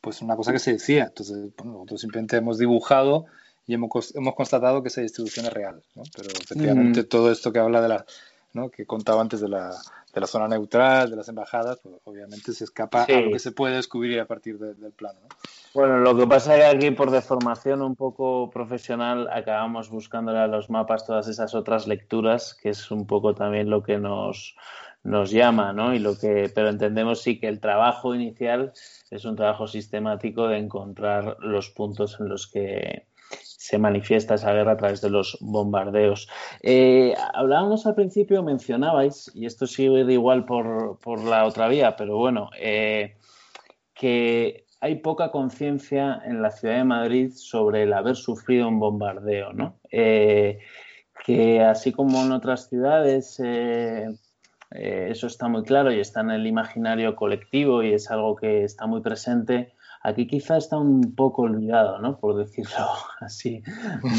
pues 0.00 0.20
una 0.20 0.36
cosa 0.36 0.52
que 0.52 0.58
se 0.58 0.74
decía. 0.74 1.04
Entonces, 1.04 1.52
nosotros 1.64 2.00
simplemente 2.00 2.36
hemos 2.36 2.58
dibujado 2.58 3.26
y 3.66 3.74
hemos, 3.74 4.14
hemos 4.14 4.34
constatado 4.34 4.82
que 4.82 4.88
esa 4.88 5.00
distribución 5.00 5.46
es 5.46 5.52
real, 5.52 5.82
¿no? 5.94 6.02
Pero 6.14 6.28
efectivamente 6.28 7.02
todo 7.02 7.32
esto 7.32 7.52
que 7.52 7.58
habla 7.58 7.80
de 7.80 7.88
la 7.88 8.06
que 8.70 8.86
contaba 8.86 9.20
antes 9.22 9.40
de 9.40 9.48
la, 9.48 9.70
de 10.16 10.20
la 10.20 10.26
zona 10.26 10.48
neutral, 10.48 11.10
de 11.10 11.16
las 11.16 11.28
embajadas, 11.28 11.78
pues 11.82 11.94
obviamente 12.04 12.52
se 12.52 12.64
escapa 12.64 13.04
a 13.04 13.20
lo 13.20 13.32
que 13.32 13.38
se 13.38 13.52
puede 13.52 13.76
descubrir 13.76 14.18
a 14.18 14.26
partir 14.26 14.58
del 14.58 14.92
plano. 14.92 15.20
Bueno, 15.74 15.98
lo 15.98 16.16
que 16.16 16.26
pasa 16.26 16.56
es 16.56 16.60
que 16.60 16.76
aquí 16.76 16.90
por 16.90 17.10
deformación 17.10 17.82
un 17.82 17.96
poco 17.96 18.48
profesional 18.48 19.28
acabamos 19.30 19.90
buscándole 19.90 20.38
a 20.38 20.46
los 20.46 20.70
mapas 20.70 21.06
todas 21.06 21.28
esas 21.28 21.54
otras 21.54 21.86
lecturas, 21.86 22.54
que 22.54 22.70
es 22.70 22.90
un 22.90 23.06
poco 23.06 23.34
también 23.34 23.68
lo 23.68 23.82
que 23.82 23.98
nos, 23.98 24.56
nos 25.04 25.30
llama, 25.30 25.74
¿no? 25.74 25.94
Y 25.94 25.98
lo 25.98 26.18
que, 26.18 26.50
pero 26.54 26.70
entendemos 26.70 27.20
sí 27.20 27.38
que 27.38 27.48
el 27.48 27.60
trabajo 27.60 28.14
inicial 28.14 28.72
es 29.10 29.24
un 29.26 29.36
trabajo 29.36 29.66
sistemático 29.66 30.48
de 30.48 30.56
encontrar 30.56 31.36
los 31.40 31.68
puntos 31.68 32.18
en 32.20 32.30
los 32.30 32.46
que 32.46 33.06
se 33.66 33.78
manifiesta 33.78 34.34
esa 34.34 34.52
guerra 34.52 34.72
a 34.72 34.76
través 34.76 35.00
de 35.00 35.10
los 35.10 35.38
bombardeos. 35.40 36.28
Eh, 36.62 37.14
hablábamos 37.34 37.84
al 37.86 37.96
principio, 37.96 38.44
mencionabais, 38.44 39.32
y 39.34 39.44
esto 39.44 39.66
sigue 39.66 40.04
de 40.04 40.12
igual 40.12 40.44
por, 40.44 40.98
por 41.00 41.18
la 41.24 41.44
otra 41.44 41.66
vía, 41.66 41.96
pero 41.96 42.16
bueno, 42.16 42.50
eh, 42.58 43.16
que 43.92 44.66
hay 44.80 44.96
poca 44.96 45.32
conciencia 45.32 46.22
en 46.24 46.42
la 46.42 46.50
ciudad 46.52 46.76
de 46.76 46.84
Madrid 46.84 47.32
sobre 47.34 47.82
el 47.82 47.92
haber 47.92 48.14
sufrido 48.14 48.68
un 48.68 48.78
bombardeo, 48.78 49.52
¿no? 49.52 49.80
Eh, 49.90 50.60
que 51.24 51.60
así 51.60 51.90
como 51.90 52.24
en 52.24 52.30
otras 52.30 52.68
ciudades 52.68 53.40
eso 54.70 55.26
está 55.26 55.48
muy 55.48 55.64
claro 55.64 55.90
y 55.90 55.98
está 55.98 56.20
en 56.20 56.30
el 56.30 56.46
imaginario 56.46 57.16
colectivo 57.16 57.82
y 57.82 57.94
es 57.94 58.10
algo 58.10 58.36
que 58.36 58.62
está 58.62 58.86
muy 58.86 59.00
presente, 59.00 59.72
Aquí 60.06 60.28
quizá 60.28 60.56
está 60.56 60.78
un 60.78 61.16
poco 61.16 61.42
olvidado, 61.42 61.98
¿no? 61.98 62.16
Por 62.20 62.36
decirlo 62.36 62.76
así 63.20 63.60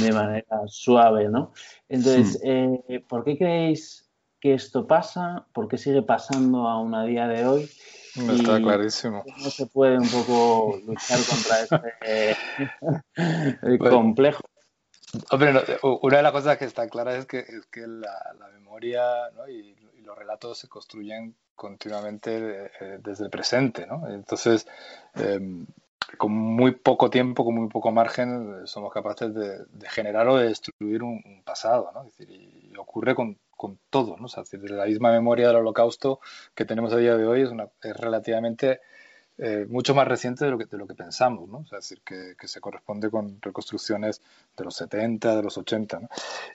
de 0.02 0.12
manera 0.12 0.68
suave, 0.68 1.30
¿no? 1.30 1.54
Entonces, 1.88 2.42
eh, 2.44 3.06
¿por 3.08 3.24
qué 3.24 3.38
creéis 3.38 4.06
que 4.42 4.54
esto 4.54 4.86
pasa? 4.86 5.48
¿Por 5.54 5.70
qué 5.70 5.78
sigue 5.78 6.02
pasando 6.02 6.68
aún 6.68 6.94
a 6.94 7.06
día 7.06 7.30
de 7.30 7.48
hoy? 7.48 7.70
está 8.16 8.60
clarísimo. 8.60 9.24
¿Cómo 9.24 9.50
se 9.50 9.66
puede 9.68 9.98
un 9.98 10.10
poco 10.10 10.78
luchar 10.86 11.20
contra 11.24 11.62
este 11.62 12.36
complejo? 13.90 14.44
Hombre, 15.32 15.54
una 15.84 16.18
de 16.18 16.24
las 16.24 16.32
cosas 16.34 16.58
que 16.58 16.66
está 16.66 16.90
clara 16.90 17.16
es 17.16 17.26
que, 17.26 17.40
es 17.40 17.66
que 17.72 17.88
la, 17.88 18.36
memoria 18.54 19.04
y, 19.48 19.74
los 20.02 20.18
relatos 20.18 20.58
se 20.58 20.68
construyen 20.68 21.34
continuamente 21.58 22.70
eh, 22.80 23.00
desde 23.04 23.26
el 23.26 23.30
presente, 23.30 23.86
¿no? 23.86 24.08
Entonces, 24.08 24.68
em, 25.16 25.66
con 26.18 26.32
muy 26.32 26.72
poco 26.72 27.10
tiempo, 27.10 27.44
con 27.44 27.56
muy 27.56 27.68
poco 27.68 27.92
margen, 27.92 28.66
somos 28.66 28.94
capaces 28.94 29.34
de, 29.34 29.66
generar 29.90 30.28
o 30.30 30.38
de 30.38 30.48
destruir 30.48 31.04
un, 31.04 31.42
pasado, 31.44 31.92
¿no? 31.94 32.08
Y, 32.26 32.74
ocurre 32.78 33.16
con, 33.16 33.38
con 33.56 33.80
todo, 33.90 34.16
¿no? 34.18 34.28
O 34.28 34.68
la 34.70 34.86
misma 34.86 35.12
memoria 35.12 35.48
del 35.48 35.58
holocausto 35.58 36.20
que 36.54 36.64
tenemos 36.64 36.94
a 36.94 36.98
día 36.98 37.18
de 37.18 37.26
hoy 37.26 37.42
es, 37.42 37.98
relativamente 37.98 38.82
eh, 39.40 39.66
mucho 39.68 39.96
más 39.96 40.08
reciente 40.08 40.46
de 40.46 40.52
lo 40.52 40.58
que, 40.60 40.66
de 40.66 40.78
lo 40.78 40.88
que 40.88 40.94
pensamos, 40.94 41.50
¿no? 41.50 41.62
Es 41.64 41.72
decir, 41.72 42.02
que, 42.06 42.36
que, 42.40 42.48
se 42.48 42.62
corresponde 42.62 43.10
con 43.10 43.42
reconstrucciones 43.42 44.22
de 44.56 44.64
los 44.64 44.76
70, 44.76 45.36
de 45.36 45.44
los 45.44 45.58
80, 45.58 46.00
¿no? 46.02 46.10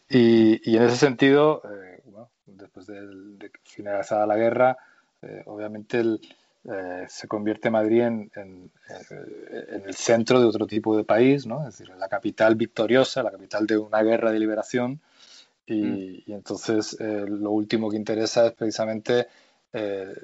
Y, 0.08 0.70
y 0.70 0.76
en 0.76 0.84
ese 0.84 0.96
sentido, 0.96 1.62
eh, 1.64 2.02
después 2.46 2.86
de, 2.86 3.00
de 3.04 3.50
finalizada 3.64 4.26
la 4.26 4.36
guerra, 4.36 4.78
eh, 5.22 5.42
obviamente 5.46 6.00
el, 6.00 6.20
eh, 6.64 7.06
se 7.08 7.26
convierte 7.26 7.70
Madrid 7.70 8.02
en, 8.02 8.30
en, 8.36 8.70
el 9.84 9.94
centro 9.94 10.38
de 10.38 10.46
otro 10.46 10.64
tipo 10.64 10.96
de 10.96 11.02
país, 11.02 11.44
¿no? 11.44 11.66
es 11.66 11.76
decir, 11.76 11.88
la 11.96 12.08
capital 12.08 12.54
victoriosa, 12.54 13.24
la 13.24 13.32
capital 13.32 13.66
de 13.66 13.78
una 13.78 14.00
guerra 14.02 14.30
de 14.30 14.38
liberación. 14.38 15.00
Y, 15.66 15.82
mm. 15.82 16.22
y 16.26 16.32
entonces 16.32 16.96
eh, 17.00 17.24
lo 17.26 17.50
último 17.50 17.90
que 17.90 17.96
interesa 17.96 18.46
es 18.46 18.52
precisamente 18.52 19.26
eh, 19.72 20.14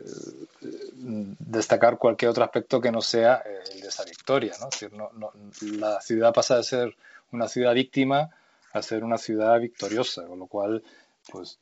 destacar 1.41 1.99
cualquier 1.99 2.31
otro 2.31 2.45
aspecto 2.45 2.81
que 2.81 2.93
no 2.93 3.01
sea 3.01 3.43
el 3.73 3.81
de 3.81 3.89
esa 3.89 4.05
victoria. 4.05 4.53
¿no? 4.61 4.69
Es 4.69 4.79
decir, 4.79 4.93
no, 4.93 5.11
no, 5.15 5.33
la 5.79 6.01
ciudad 6.01 6.33
pasa 6.33 6.57
de 6.57 6.63
ser 6.63 6.97
una 7.33 7.49
ciudad 7.49 7.75
víctima 7.75 8.31
a 8.73 8.83
ser 8.83 9.03
una 9.03 9.19
ciudad 9.19 9.59
victoriosa, 9.59 10.25
con 10.27 10.39
lo 10.39 10.47
cual 10.47 10.85
pues 11.33 11.59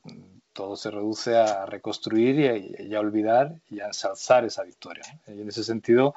todo 0.57 0.75
se 0.75 0.90
reduce 0.90 1.37
a 1.37 1.66
reconstruir 1.66 2.40
y, 2.81 2.95
a 2.95 3.01
olvidar 3.01 3.55
y 3.71 3.81
a 3.81 3.87
ensalzar 3.87 4.45
esa 4.45 4.64
victoria. 4.64 5.05
Y 5.29 5.42
en 5.42 5.49
ese 5.49 5.62
sentido, 5.62 6.14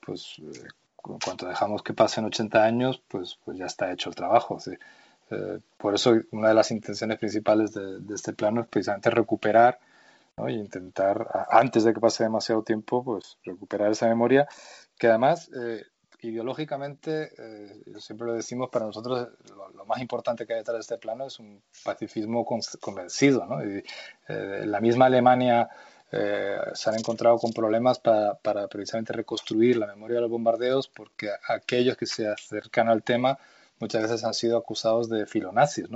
pues 0.00 0.36
eh, 0.38 0.68
cuanto 0.96 1.48
dejamos 1.48 1.82
que 1.82 1.92
pasen 1.92 2.24
80 2.24 2.64
años, 2.64 3.02
pues, 3.08 3.36
pues 3.44 3.58
ya 3.58 3.66
está 3.66 3.90
hecho 3.92 4.08
el 4.08 4.14
trabajo. 4.14 4.58
Eh, 5.30 5.58
por 5.76 5.94
eso 5.94 6.14
una 6.30 6.48
de 6.48 6.54
las 6.54 6.70
intenciones 6.70 7.18
principales 7.18 7.72
de, 7.74 8.14
este 8.14 8.32
plano 8.32 8.60
es 8.60 8.68
precisamente 8.68 9.10
recuperar 9.10 9.80
¿no? 10.36 10.48
y 10.48 10.54
intentar, 10.54 11.46
antes 11.50 11.82
de 11.82 11.92
que 11.92 12.00
pase 12.00 12.22
demasiado 12.22 12.62
tiempo, 12.62 13.02
pues 13.02 13.38
recuperar 13.44 13.90
esa 13.90 14.06
memoria 14.08 14.48
que 14.98 15.08
además 15.08 15.50
eh, 15.52 15.84
ideológicamente, 16.22 17.30
eh, 17.38 17.82
siempre 17.98 18.26
lo 18.26 18.34
decimos, 18.34 18.68
para 18.70 18.86
nosotros 18.86 19.28
lo, 19.74 19.84
más 19.84 20.00
importante 20.00 20.46
que 20.46 20.52
hay 20.52 20.60
detrás 20.60 20.76
de 20.76 20.80
este 20.80 20.98
plano 20.98 21.26
es 21.26 21.38
un 21.38 21.62
pacifismo 21.84 22.44
convencido. 22.80 23.46
¿no? 23.46 23.60
Eh, 23.60 23.84
la 24.66 24.80
misma 24.80 25.06
Alemania 25.06 25.68
eh, 26.12 26.56
se 26.74 26.90
han 26.90 26.98
encontrado 26.98 27.38
con 27.38 27.52
problemas 27.52 27.98
para, 27.98 28.68
precisamente 28.68 29.12
reconstruir 29.12 29.76
la 29.76 29.86
memoria 29.86 30.16
de 30.16 30.22
los 30.22 30.30
bombardeos 30.30 30.88
porque 30.88 31.30
aquellos 31.48 31.96
que 31.96 32.06
se 32.06 32.28
acercan 32.28 32.88
al 32.88 33.02
tema 33.02 33.38
muchas 33.78 34.02
veces 34.02 34.24
han 34.24 34.34
sido 34.34 34.58
acusados 34.58 35.08
de 35.08 35.24
filonazis, 35.26 35.86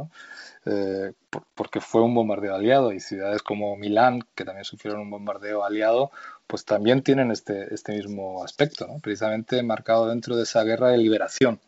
porque 1.55 1.81
fue 1.81 2.01
un 2.01 2.15
bombardeo 2.15 2.55
aliado 2.55 2.93
y 2.93 3.01
ciudades 3.01 3.43
como 3.43 3.77
Milán, 3.77 4.27
que 4.35 4.47
también 4.47 4.65
sufrieron 4.65 5.03
un 5.03 5.11
bombardeo 5.11 5.63
aliado, 5.63 6.11
pues 6.47 6.65
también 6.65 7.03
tienen 7.03 7.31
este, 7.31 7.73
este 7.75 7.93
mismo 7.93 8.45
aspecto, 8.45 8.87
precisamente 9.03 9.63
marcado 9.63 10.09
dentro 10.09 10.37
de 10.37 10.45
esa 10.45 10.63
guerra 10.65 10.89
de 10.89 10.99
liberación. 10.99 11.61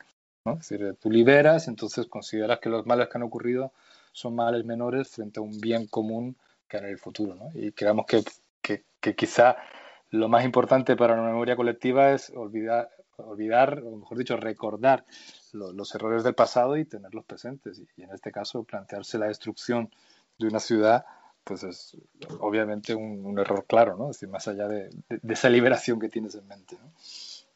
¿no? 0.44 0.54
Es 0.54 0.68
decir, 0.68 0.96
tú 1.00 1.10
liberas, 1.10 1.68
entonces 1.68 2.06
consideras 2.06 2.60
que 2.60 2.68
los 2.68 2.86
males 2.86 3.08
que 3.08 3.18
han 3.18 3.24
ocurrido 3.24 3.72
son 4.12 4.34
males 4.34 4.64
menores 4.64 5.08
frente 5.08 5.40
a 5.40 5.42
un 5.42 5.60
bien 5.60 5.86
común 5.86 6.36
que 6.68 6.78
en 6.78 6.86
el 6.86 6.98
futuro. 6.98 7.50
Y 7.54 7.72
creemos 7.72 8.06
que, 8.06 8.22
que, 8.62 8.84
que 9.00 9.14
quizá 9.14 9.56
lo 10.10 10.28
más 10.28 10.44
importante 10.44 10.96
para 10.96 11.16
la 11.16 11.22
memoria 11.22 11.56
colectiva 11.56 12.12
es 12.12 12.30
olvidar, 12.34 12.90
olvidar 13.16 13.82
o 13.84 13.96
mejor 13.96 14.18
dicho, 14.18 14.36
recordar 14.36 15.04
los 15.52 15.94
errores 15.94 16.22
del 16.22 16.34
pasado 16.34 16.76
y 16.76 16.84
tenerlos 16.84 17.24
presentes. 17.24 17.82
Y, 17.96 18.02
en 18.02 18.10
este 18.10 18.30
caso, 18.30 18.64
plantearse 18.64 19.18
la 19.18 19.26
destrucción 19.26 19.90
de 20.38 20.48
una 20.48 20.60
ciudad, 20.60 21.06
pues 21.46 21.62
es 21.62 21.96
obviamente 22.40 22.92
un, 22.92 23.38
error 23.38 23.64
claro, 23.68 23.96
¿no? 23.96 24.10
Es 24.10 24.16
decir, 24.16 24.28
más 24.28 24.48
allá 24.48 24.66
de, 24.66 24.90
de, 25.08 25.34
esa 25.34 25.48
liberación 25.48 26.00
que 26.00 26.08
tienes 26.08 26.34
en 26.34 26.48
mente, 26.48 26.76
¿no? 26.82 26.90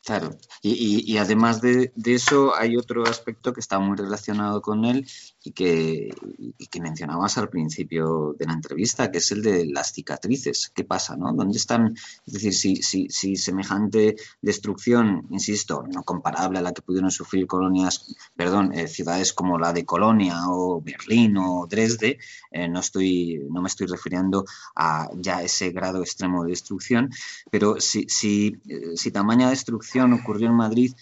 Claro, 0.03 0.31
y, 0.63 1.19
además 1.19 1.61
de, 1.61 1.93
eso 2.07 2.57
hay 2.57 2.77
otro 2.79 3.05
aspecto 3.05 3.53
que 3.53 3.61
está 3.61 3.79
muy 3.79 3.99
relacionado 3.99 4.63
con 4.63 4.87
él 4.87 5.07
y 5.45 5.53
que, 5.53 6.11
y 6.39 6.67
que 6.69 6.81
mencionabas 6.81 7.37
al 7.37 7.51
principio 7.51 8.35
de 8.39 8.47
la 8.47 8.55
entrevista, 8.55 9.11
que 9.11 9.19
es 9.19 9.31
el 9.31 9.43
de 9.43 9.67
las 9.67 9.93
cicatrices. 9.93 10.73
¿Qué 10.75 10.85
pasa? 10.85 11.17
¿no? 11.17 11.35
¿Dónde 11.35 11.59
están? 11.59 11.97
Es 12.27 12.33
decir, 12.33 12.55
si, 12.55 12.77
si, 12.77 13.09
si 13.11 13.37
semejante 13.37 14.17
destrucción, 14.41 15.27
insisto, 15.31 15.85
no 15.87 16.03
comparable 16.03 16.59
a 16.59 16.63
la 16.63 16.73
que 16.73 16.83
pudieron 16.83 17.11
sufrir 17.11 17.47
colonias, 17.47 18.17
perdón, 18.35 18.73
eh, 18.73 18.89
ciudades 18.89 19.35
como 19.35 19.59
la 19.59 19.75
de 19.75 19.85
Colonia 19.85 20.49
o 20.49 20.81
Berlín 20.81 21.37
o 21.37 21.67
Dresde, 21.69 22.19
eh, 22.51 22.69
no, 22.69 22.81
estoy, 22.81 23.47
no 23.51 23.61
me 23.61 23.69
estoy 23.69 23.87
refiriendo 23.87 24.47
a 24.75 25.11
ya 25.15 25.43
ese 25.43 25.71
grado 25.73 26.01
extremo 26.01 26.45
de 26.45 26.51
destrucción, 26.51 27.11
pero 27.51 27.81
si, 27.81 28.07
si, 28.09 28.57
eh, 28.67 28.97
si 28.97 29.11
tamaña 29.11 29.51
destrucción 29.51 29.90
ocurrió 29.99 30.49
en 30.49 30.55
Madrid, 30.55 30.93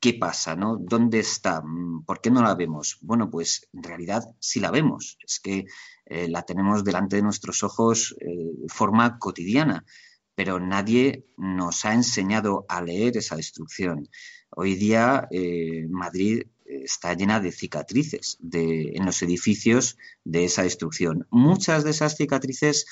¿qué 0.00 0.14
pasa? 0.14 0.56
¿no? 0.56 0.76
¿Dónde 0.76 1.18
está? 1.20 1.62
¿Por 2.06 2.20
qué 2.20 2.30
no 2.30 2.42
la 2.42 2.54
vemos? 2.54 2.98
Bueno, 3.00 3.30
pues 3.30 3.68
en 3.72 3.82
realidad 3.82 4.22
sí 4.38 4.60
la 4.60 4.70
vemos. 4.70 5.18
Es 5.24 5.40
que 5.40 5.66
eh, 6.04 6.28
la 6.28 6.42
tenemos 6.42 6.84
delante 6.84 7.16
de 7.16 7.22
nuestros 7.22 7.62
ojos 7.62 8.14
eh, 8.20 8.26
de 8.26 8.68
forma 8.68 9.18
cotidiana, 9.18 9.84
pero 10.34 10.60
nadie 10.60 11.26
nos 11.36 11.84
ha 11.84 11.94
enseñado 11.94 12.66
a 12.68 12.82
leer 12.82 13.16
esa 13.16 13.36
destrucción. 13.36 14.08
Hoy 14.50 14.74
día 14.74 15.26
eh, 15.30 15.86
Madrid 15.88 16.42
está 16.86 17.14
llena 17.14 17.40
de 17.40 17.52
cicatrices 17.52 18.38
en 18.52 19.04
los 19.04 19.22
edificios 19.22 19.98
de 20.24 20.44
esa 20.44 20.62
destrucción. 20.62 21.26
Muchas 21.30 21.84
de 21.84 21.90
esas 21.90 22.16
cicatrices, 22.16 22.86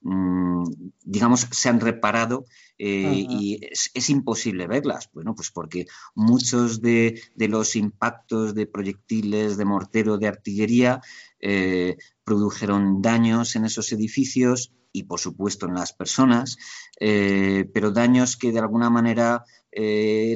mm, 0.00 0.64
digamos, 1.04 1.46
se 1.50 1.68
han 1.68 1.80
reparado 1.80 2.44
eh, 2.82 3.26
y 3.28 3.60
es, 3.62 4.08
imposible 4.08 4.66
verlas. 4.66 5.10
Bueno, 5.12 5.34
pues 5.34 5.50
porque 5.50 5.84
muchos 6.14 6.80
de, 6.80 7.20
los 7.36 7.76
impactos 7.76 8.54
de 8.54 8.66
proyectiles, 8.66 9.58
de 9.58 9.66
mortero, 9.66 10.16
de 10.16 10.28
artillería, 10.28 11.02
eh, 11.40 11.98
produjeron 12.24 13.02
daños 13.02 13.54
en 13.54 13.66
esos 13.66 13.92
edificios 13.92 14.72
y 14.92 15.02
por 15.02 15.20
supuesto 15.20 15.66
en 15.66 15.74
las 15.74 15.92
personas, 15.92 16.56
eh, 16.98 17.68
pero 17.74 17.90
daños 17.90 18.38
que 18.38 18.50
de 18.50 18.60
alguna 18.60 18.88
manera 18.88 19.44
eh, 19.72 20.34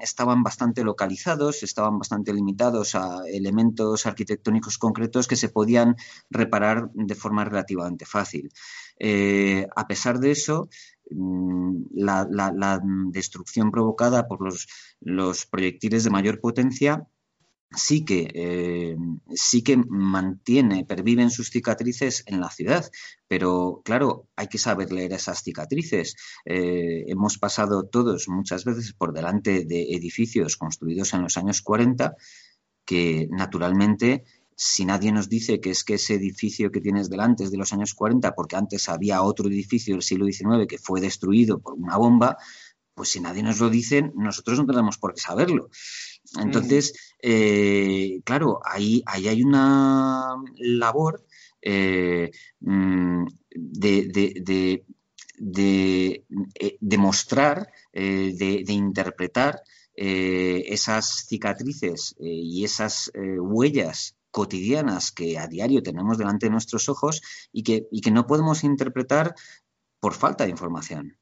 estaban 0.00 0.42
bastante 0.42 0.84
localizados, 0.84 1.62
estaban 1.62 1.98
bastante 1.98 2.32
limitados 2.32 2.94
a 2.94 3.22
elementos 3.26 4.06
arquitectónicos 4.06 4.78
concretos 4.78 5.26
que 5.26 5.36
se 5.36 5.48
podían 5.48 5.96
reparar 6.30 6.90
de 6.92 7.14
forma 7.14 7.44
relativamente 7.44 8.06
fácil. 8.06 8.50
Eh, 8.98 9.66
a 9.74 9.86
pesar 9.86 10.18
de 10.20 10.30
eso, 10.30 10.68
mm, 11.10 11.86
la, 11.94 12.80
destrucción 13.10 13.70
provocada 13.70 14.26
por 14.28 14.40
los 15.00 15.46
proyectiles 15.46 16.04
de 16.04 16.10
mayor 16.10 16.40
potencia 16.40 17.06
sí 17.70 18.04
que, 18.04 18.30
eh, 18.34 18.96
sí 19.34 19.62
que 19.62 19.76
mantiene, 19.76 20.84
perviven 20.84 21.30
sus 21.30 21.50
cicatrices 21.50 22.24
en 22.26 22.40
la 22.40 22.50
ciudad, 22.50 22.90
pero 23.26 23.82
claro, 23.84 24.26
hay 24.36 24.48
que 24.48 24.58
saber 24.58 24.90
leer 24.92 25.12
esas 25.12 25.42
cicatrices. 25.42 26.16
Eh, 26.44 27.04
hemos 27.08 27.38
pasado 27.38 27.84
todos 27.84 28.28
muchas 28.28 28.64
veces 28.64 28.92
por 28.94 29.12
delante 29.12 29.64
de 29.64 29.82
edificios 29.94 30.56
construidos 30.56 31.12
en 31.14 31.22
los 31.22 31.36
años 31.36 31.62
40 31.62 32.14
que 32.84 33.28
naturalmente 33.30 34.24
si 34.56 34.84
nadie 34.84 35.12
nos 35.12 35.28
dice 35.28 35.60
que 35.60 35.70
es 35.70 35.84
que 35.84 35.94
ese 35.94 36.14
edificio 36.14 36.72
que 36.72 36.80
tienes 36.80 37.08
delante 37.08 37.44
es 37.44 37.50
de 37.52 37.58
los 37.58 37.72
años 37.72 37.94
40 37.94 38.34
porque 38.34 38.56
antes 38.56 38.88
había 38.88 39.22
otro 39.22 39.46
edificio 39.46 39.94
del 39.94 40.02
siglo 40.02 40.26
XIX 40.26 40.66
que 40.66 40.78
fue 40.78 41.00
destruido 41.00 41.60
por 41.60 41.74
una 41.74 41.96
bomba, 41.96 42.38
pues 42.94 43.10
si 43.10 43.20
nadie 43.20 43.44
nos 43.44 43.60
lo 43.60 43.70
dice, 43.70 44.10
nosotros 44.16 44.58
no 44.58 44.66
tenemos 44.66 44.98
por 44.98 45.14
qué 45.14 45.20
saberlo. 45.20 45.70
Entonces, 46.36 47.16
eh, 47.22 48.20
claro, 48.24 48.60
ahí, 48.64 49.02
ahí, 49.06 49.28
hay 49.28 49.42
una 49.42 50.36
labor 50.56 51.24
eh, 51.62 52.30
mm, 52.60 53.26
de, 53.50 54.74
demostrar, 56.80 57.72
eh, 57.92 58.34
de, 58.36 58.72
interpretar 58.72 59.62
esas 59.94 61.26
cicatrices 61.26 62.14
y 62.20 62.64
esas 62.64 63.10
huellas 63.14 64.16
cotidianas 64.30 65.10
que 65.10 65.38
a 65.38 65.48
diario 65.48 65.82
tenemos 65.82 66.18
delante 66.18 66.46
de 66.46 66.52
nuestros 66.52 66.88
ojos 66.88 67.20
y 67.52 67.64
que, 67.64 67.88
y 67.90 68.00
que 68.00 68.12
no 68.12 68.24
podemos 68.24 68.62
interpretar 68.62 69.34
por 69.98 70.14
falta 70.14 70.44
de 70.44 70.50
información. 70.50 71.18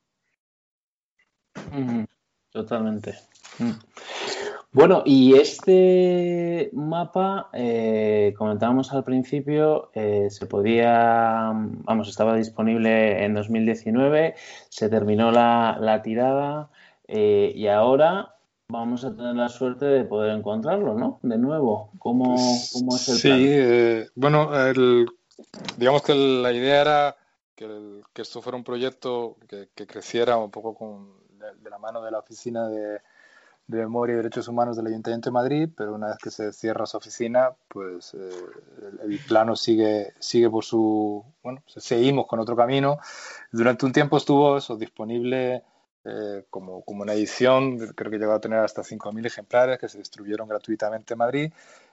Totalmente. 2.50 3.18
Bueno, 4.72 5.02
y 5.06 5.34
este 5.34 6.68
mapa, 6.74 7.48
eh, 7.54 8.34
comentábamos 8.36 8.92
al 8.92 9.04
principio, 9.04 9.90
eh, 9.94 10.28
se 10.30 10.46
podía, 10.46 11.50
vamos, 11.54 12.08
estaba 12.08 12.36
disponible 12.36 13.24
en 13.24 13.32
2019, 13.32 14.34
se 14.68 14.88
terminó 14.90 15.30
la, 15.30 16.00
tirada 16.04 16.68
eh, 17.08 17.52
y 17.54 17.68
ahora 17.68 18.34
vamos 18.68 19.04
a 19.04 19.16
tener 19.16 19.34
la 19.36 19.48
suerte 19.48 19.86
de 19.86 20.04
poder 20.04 20.36
encontrarlo, 20.36 20.94
¿no? 20.94 21.20
De 21.22 21.38
nuevo, 21.38 21.90
¿cómo, 21.98 22.34
es 22.34 22.74
el 23.08 23.20
plan? 23.20 23.38
Sí, 23.38 24.10
bueno, 24.14 24.50
digamos 25.78 26.02
que 26.02 26.14
la 26.14 26.52
idea 26.52 26.80
era 26.82 27.16
que, 27.54 28.02
esto 28.16 28.42
fuera 28.42 28.58
un 28.58 28.64
proyecto 28.64 29.36
que, 29.48 29.86
creciera 29.86 30.36
un 30.36 30.50
poco 30.50 30.74
con, 30.74 31.14
de 31.38 31.70
la 31.70 31.78
mano 31.78 32.02
de 32.02 32.10
la 32.10 32.18
oficina 32.18 32.68
de 32.68 33.00
de 33.66 33.78
Memoria 33.78 34.14
y 34.14 34.16
Derechos 34.16 34.46
Humanos 34.48 34.76
del 34.76 34.86
Ayuntamiento 34.86 35.30
de 35.30 35.34
Madrid, 35.34 35.68
pero 35.76 35.94
una 35.94 36.08
vez 36.08 36.18
que 36.18 36.30
se 36.30 36.52
cierra 36.52 36.86
su 36.86 36.96
oficina, 36.96 37.50
pues 37.68 38.14
eh, 38.14 38.30
el, 39.02 39.18
plano 39.26 39.56
sigue, 39.56 40.12
sigue 40.20 40.48
por 40.48 40.64
su... 40.64 41.24
Bueno, 41.42 41.62
seguimos 41.66 42.26
con 42.26 42.38
otro 42.38 42.54
camino. 42.54 42.98
Durante 43.50 43.84
un 43.84 43.92
tiempo 43.92 44.16
estuvo 44.16 44.56
eso 44.56 44.76
disponible 44.76 45.64
eh, 46.04 46.44
como, 46.50 46.82
como 46.82 47.02
una 47.02 47.14
edición, 47.14 47.78
creo 47.94 48.10
que 48.12 48.18
llegó 48.18 48.32
a 48.32 48.40
tener 48.40 48.60
hasta 48.60 48.82
5.000 48.82 49.26
ejemplares 49.26 49.78
que 49.78 49.88
se 49.88 49.98
distribuyeron 49.98 50.48
gratuitamente 50.48 51.14
en 51.14 51.18
Madrid. 51.18 51.52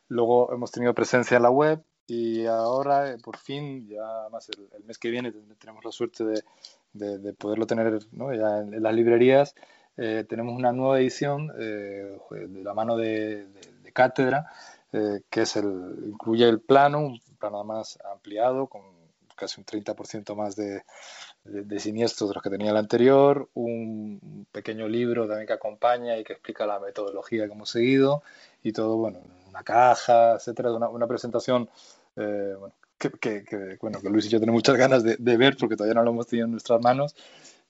Luego 0.09 0.53
hemos 0.53 0.71
tenido 0.71 0.93
presencia 0.93 1.37
en 1.37 1.43
la 1.43 1.49
web 1.49 1.83
y 2.05 2.45
ahora, 2.45 3.09
eh, 3.09 3.17
por 3.17 3.37
fin, 3.37 3.87
ya 3.87 4.27
más 4.31 4.49
el, 4.49 4.83
mes 4.83 4.99
que 4.99 5.09
viene, 5.09 5.33
tenemos 5.57 5.83
la 5.83 5.91
suerte 5.91 6.23
de, 6.23 6.43
de, 7.17 7.33
poderlo 7.33 7.65
tener 7.65 7.99
¿no? 8.11 8.31
ya 8.33 8.59
en 8.59 8.83
las 8.83 8.93
librerías. 8.93 9.55
Eh, 9.95 10.25
tenemos 10.27 10.55
una 10.55 10.71
nueva 10.71 10.99
edición 10.99 11.51
eh, 11.59 12.17
de 12.31 12.63
la 12.63 12.73
mano 12.73 12.97
de, 12.97 13.47
Cátedra, 13.93 14.51
eh, 14.91 15.21
que 15.29 15.41
es 15.41 15.55
el, 15.55 15.95
incluye 16.07 16.49
el 16.49 16.59
plano, 16.59 16.99
un 16.99 17.21
plano 17.37 17.63
más 17.63 17.99
ampliado, 18.11 18.65
con 18.65 18.81
casi 19.35 19.61
un 19.61 19.65
30% 19.65 20.35
más 20.35 20.55
de, 20.55 20.81
de, 21.43 21.79
siniestros 21.79 22.29
de 22.29 22.33
los 22.33 22.41
que 22.41 22.49
tenía 22.49 22.71
el 22.71 22.77
anterior, 22.77 23.49
un 23.53 24.47
pequeño 24.51 24.87
libro 24.87 25.27
también 25.27 25.45
que 25.45 25.53
acompaña 25.53 26.17
y 26.17 26.23
que 26.23 26.33
explica 26.33 26.65
la 26.65 26.79
metodología 26.79 27.45
que 27.45 27.53
hemos 27.53 27.69
seguido, 27.69 28.23
y 28.63 28.71
todo, 28.71 28.97
bueno, 28.97 29.19
una 29.47 29.63
caja, 29.63 30.35
etcétera, 30.35 30.73
una, 30.73 30.89
una 30.89 31.05
presentación, 31.05 31.69
bueno, 32.15 32.73
que, 32.97 33.43
que, 33.43 33.77
bueno, 33.79 33.99
que 34.01 34.09
Luis 34.09 34.25
y 34.25 34.29
yo 34.29 34.39
tenemos 34.39 34.59
muchas 34.59 34.77
ganas 34.77 35.03
de, 35.03 35.17
de, 35.17 35.37
ver 35.37 35.55
porque 35.57 35.75
todavía 35.75 35.95
no 35.95 36.03
lo 36.03 36.11
hemos 36.11 36.27
tenido 36.27 36.45
en 36.45 36.51
nuestras 36.51 36.81
manos 36.81 37.15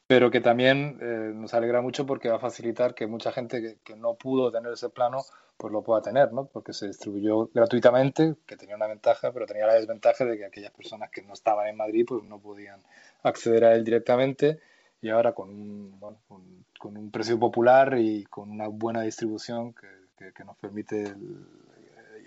pero 0.07 0.29
que 0.31 0.41
también 0.41 0.97
eh, 1.01 1.31
nos 1.33 1.53
alegra 1.53 1.81
mucho 1.81 2.05
porque 2.05 2.29
va 2.29 2.35
a 2.35 2.39
facilitar 2.39 2.93
que 2.93 3.07
mucha 3.07 3.31
gente 3.31 3.77
que, 3.83 3.95
no 3.95 4.15
pudo 4.15 4.51
tener 4.51 4.73
ese 4.73 4.89
plano 4.89 5.23
pues 5.57 5.71
lo 5.71 5.83
pueda 5.83 6.01
tener, 6.01 6.33
¿no? 6.33 6.45
Porque 6.45 6.73
se 6.73 6.87
distribuyó 6.87 7.49
gratuitamente, 7.53 8.35
que 8.45 8.57
tenía 8.57 8.75
una 8.75 8.87
ventaja, 8.87 9.31
pero 9.31 9.45
tenía 9.45 9.67
la 9.67 9.75
desventaja 9.75 10.25
de 10.25 10.37
que 10.37 10.45
aquellas 10.45 10.71
personas 10.71 11.09
que 11.09 11.21
no 11.21 11.33
estaban 11.33 11.67
en 11.67 11.77
Madrid 11.77 12.05
pues 12.07 12.23
no 12.23 12.39
podían 12.39 12.81
acceder 13.21 13.63
a 13.65 13.75
él 13.75 13.83
directamente 13.83 14.59
y 15.01 15.09
ahora 15.09 15.33
con 15.33 15.49
un, 15.49 15.99
bueno, 15.99 16.17
con, 16.27 16.97
un 16.97 17.11
precio 17.11 17.39
popular 17.39 17.97
y 17.97 18.25
con 18.25 18.49
una 18.49 18.67
buena 18.67 19.01
distribución 19.03 19.73
que, 19.73 20.33
que, 20.33 20.43
nos 20.43 20.57
permite 20.57 21.15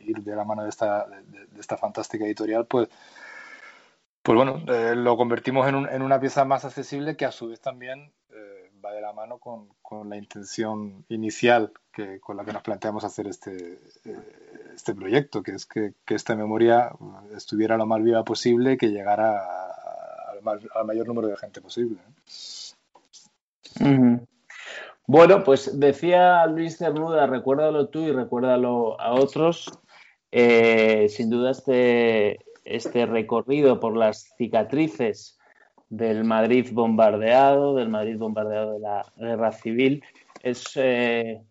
ir 0.03 0.23
de 0.23 0.37
la 0.37 0.45
mano 0.45 0.63
de 0.63 0.71
esta, 0.71 1.07
de 1.07 1.61
esta 1.61 1.77
fantástica 1.77 2.25
editorial, 2.25 2.67
pues 2.67 2.89
pues 4.27 4.35
bueno, 4.35 4.61
eh, 4.67 4.97
lo 4.97 5.17
convertimos 5.17 5.69
en, 5.69 6.03
una 6.03 6.19
pieza 6.19 6.45
más 6.45 6.65
accesible 6.65 7.17
que 7.17 7.27
a 7.27 7.31
su 7.31 7.47
vez 7.47 7.61
también 7.61 8.13
eh, 8.31 8.73
va 8.85 8.91
de 8.91 9.01
la 9.01 9.13
mano 9.13 9.39
con, 9.39 9.69
la 10.11 10.17
intención 10.17 11.05
inicial 11.09 11.73
que, 11.93 12.19
con 12.19 12.37
la 12.37 12.45
que 12.45 12.53
nos 12.53 12.63
planteamos 12.63 13.05
hacer 13.05 13.29
este, 13.29 13.75
eh, 14.05 14.19
este 14.75 14.97
proyecto, 14.97 15.45
que 15.45 15.53
es 15.53 15.65
que, 15.65 15.93
esta 16.09 16.35
memoria 16.35 16.91
estuviera 17.37 17.77
lo 17.77 17.87
más 17.87 18.03
viva 18.03 18.25
posible 18.25 18.77
que 18.77 18.89
llegara 18.89 19.47
al, 20.33 20.85
mayor 20.85 21.07
número 21.07 21.29
de 21.29 21.37
gente 21.37 21.61
posible. 21.61 21.99
Bueno, 25.07 25.45
pues 25.45 25.79
decía 25.79 26.45
Luis 26.47 26.79
Cernuda, 26.79 27.29
recuérdalo 27.29 27.91
tú 27.91 28.01
y 28.01 28.11
recuérdalo 28.11 29.01
a 29.01 29.15
otros. 29.15 29.71
sin 30.33 31.31
duda 31.31 31.53
este, 31.53 32.41
este 32.67 33.07
recorrido 33.07 33.81
por 33.81 33.97
las 33.97 34.35
cicatrices 34.37 35.39
del 35.89 36.25
Madrid 36.25 36.69
bombardeado, 36.73 37.75
del 37.75 37.89
Madrid 37.89 38.19
bombardeado 38.19 38.75
de 38.75 38.81
la 38.81 39.13
guerra 39.17 39.53
civil, 39.53 40.03
es 40.43 40.65
eh, 40.77 41.43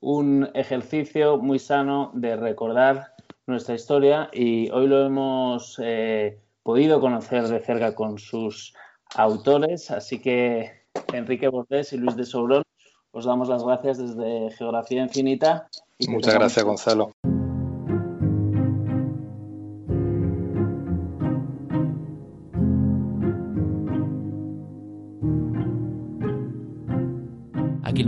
un 0.00 0.48
ejercicio 0.54 1.38
muy 1.38 1.58
sano 1.58 2.10
de 2.14 2.36
recordar 2.36 3.12
nuestra 3.46 3.74
historia 3.74 4.28
y 4.32 4.70
hoy 4.70 4.86
lo 4.86 5.04
hemos 5.04 5.80
eh, 5.82 6.38
podido 6.62 7.00
conocer 7.00 7.44
de 7.48 7.60
cerca 7.60 7.94
con 7.94 8.18
sus 8.18 8.74
autores, 9.14 9.90
así 9.90 10.20
que 10.20 10.82
Enrique 11.12 11.48
Bordés 11.48 11.92
y 11.92 11.98
Luis 11.98 12.16
de 12.16 12.24
Sobrón, 12.24 12.62
os 13.10 13.24
damos 13.24 13.48
las 13.48 13.64
gracias 13.64 13.98
desde 13.98 14.50
Geografía 14.56 15.02
Infinita. 15.02 15.68
Muchas 16.08 16.34
gracias, 16.34 16.64
Gonzalo. 16.64 17.12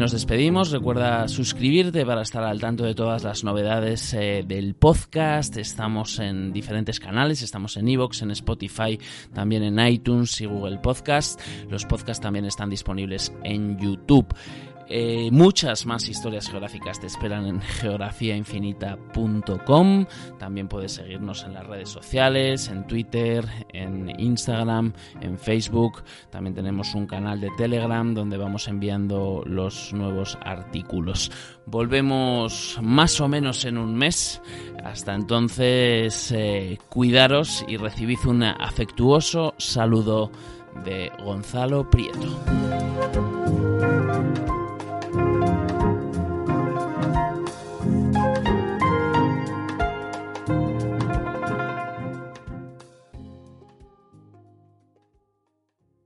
Nos 0.04 0.12
despedimos. 0.12 0.70
Recuerda 0.70 1.26
suscribirte 1.28 2.04
para 2.04 2.20
estar 2.20 2.44
al 2.44 2.60
tanto 2.60 2.84
de 2.84 2.94
todas 2.94 3.24
las 3.24 3.42
novedades 3.42 4.12
eh, 4.12 4.44
del 4.46 4.74
podcast. 4.74 5.56
Estamos 5.56 6.18
en 6.18 6.52
diferentes 6.52 7.00
canales. 7.00 7.40
Estamos 7.40 7.78
en 7.78 7.88
Evox, 7.88 8.20
en 8.20 8.30
Spotify, 8.32 9.00
también 9.32 9.62
en 9.62 9.78
iTunes 9.78 10.38
y 10.42 10.44
Google 10.44 10.76
Podcast. 10.76 11.40
Los 11.70 11.86
podcasts 11.86 12.20
también 12.20 12.44
están 12.44 12.68
disponibles 12.68 13.32
en 13.44 13.78
YouTube. 13.78 14.26
Eh, 14.88 15.28
muchas 15.32 15.86
más 15.86 16.08
historias 16.08 16.48
geográficas 16.48 17.00
te 17.00 17.06
esperan 17.06 17.46
en 17.46 17.60
geografiainfinita.com. 17.60 20.06
También 20.38 20.68
puedes 20.68 20.92
seguirnos 20.92 21.42
en 21.44 21.54
las 21.54 21.66
redes 21.66 21.88
sociales, 21.88 22.68
en 22.68 22.86
Twitter, 22.86 23.44
en 23.72 24.12
Instagram, 24.20 24.92
en 25.20 25.36
Facebook. 25.38 26.04
También 26.30 26.54
tenemos 26.54 26.94
un 26.94 27.06
canal 27.06 27.40
de 27.40 27.50
Telegram 27.56 28.14
donde 28.14 28.36
vamos 28.36 28.68
enviando 28.68 29.42
los 29.46 29.92
nuevos 29.92 30.38
artículos. 30.42 31.32
Volvemos 31.66 32.78
más 32.82 33.20
o 33.20 33.28
menos 33.28 33.64
en 33.64 33.78
un 33.78 33.94
mes. 33.94 34.42
Hasta 34.84 35.14
entonces, 35.14 36.30
eh, 36.32 36.78
cuidaros 36.90 37.64
y 37.66 37.78
recibid 37.78 38.18
un 38.26 38.42
afectuoso 38.42 39.54
saludo 39.56 40.30
de 40.84 41.10
Gonzalo 41.22 41.88
Prieto. 41.88 43.33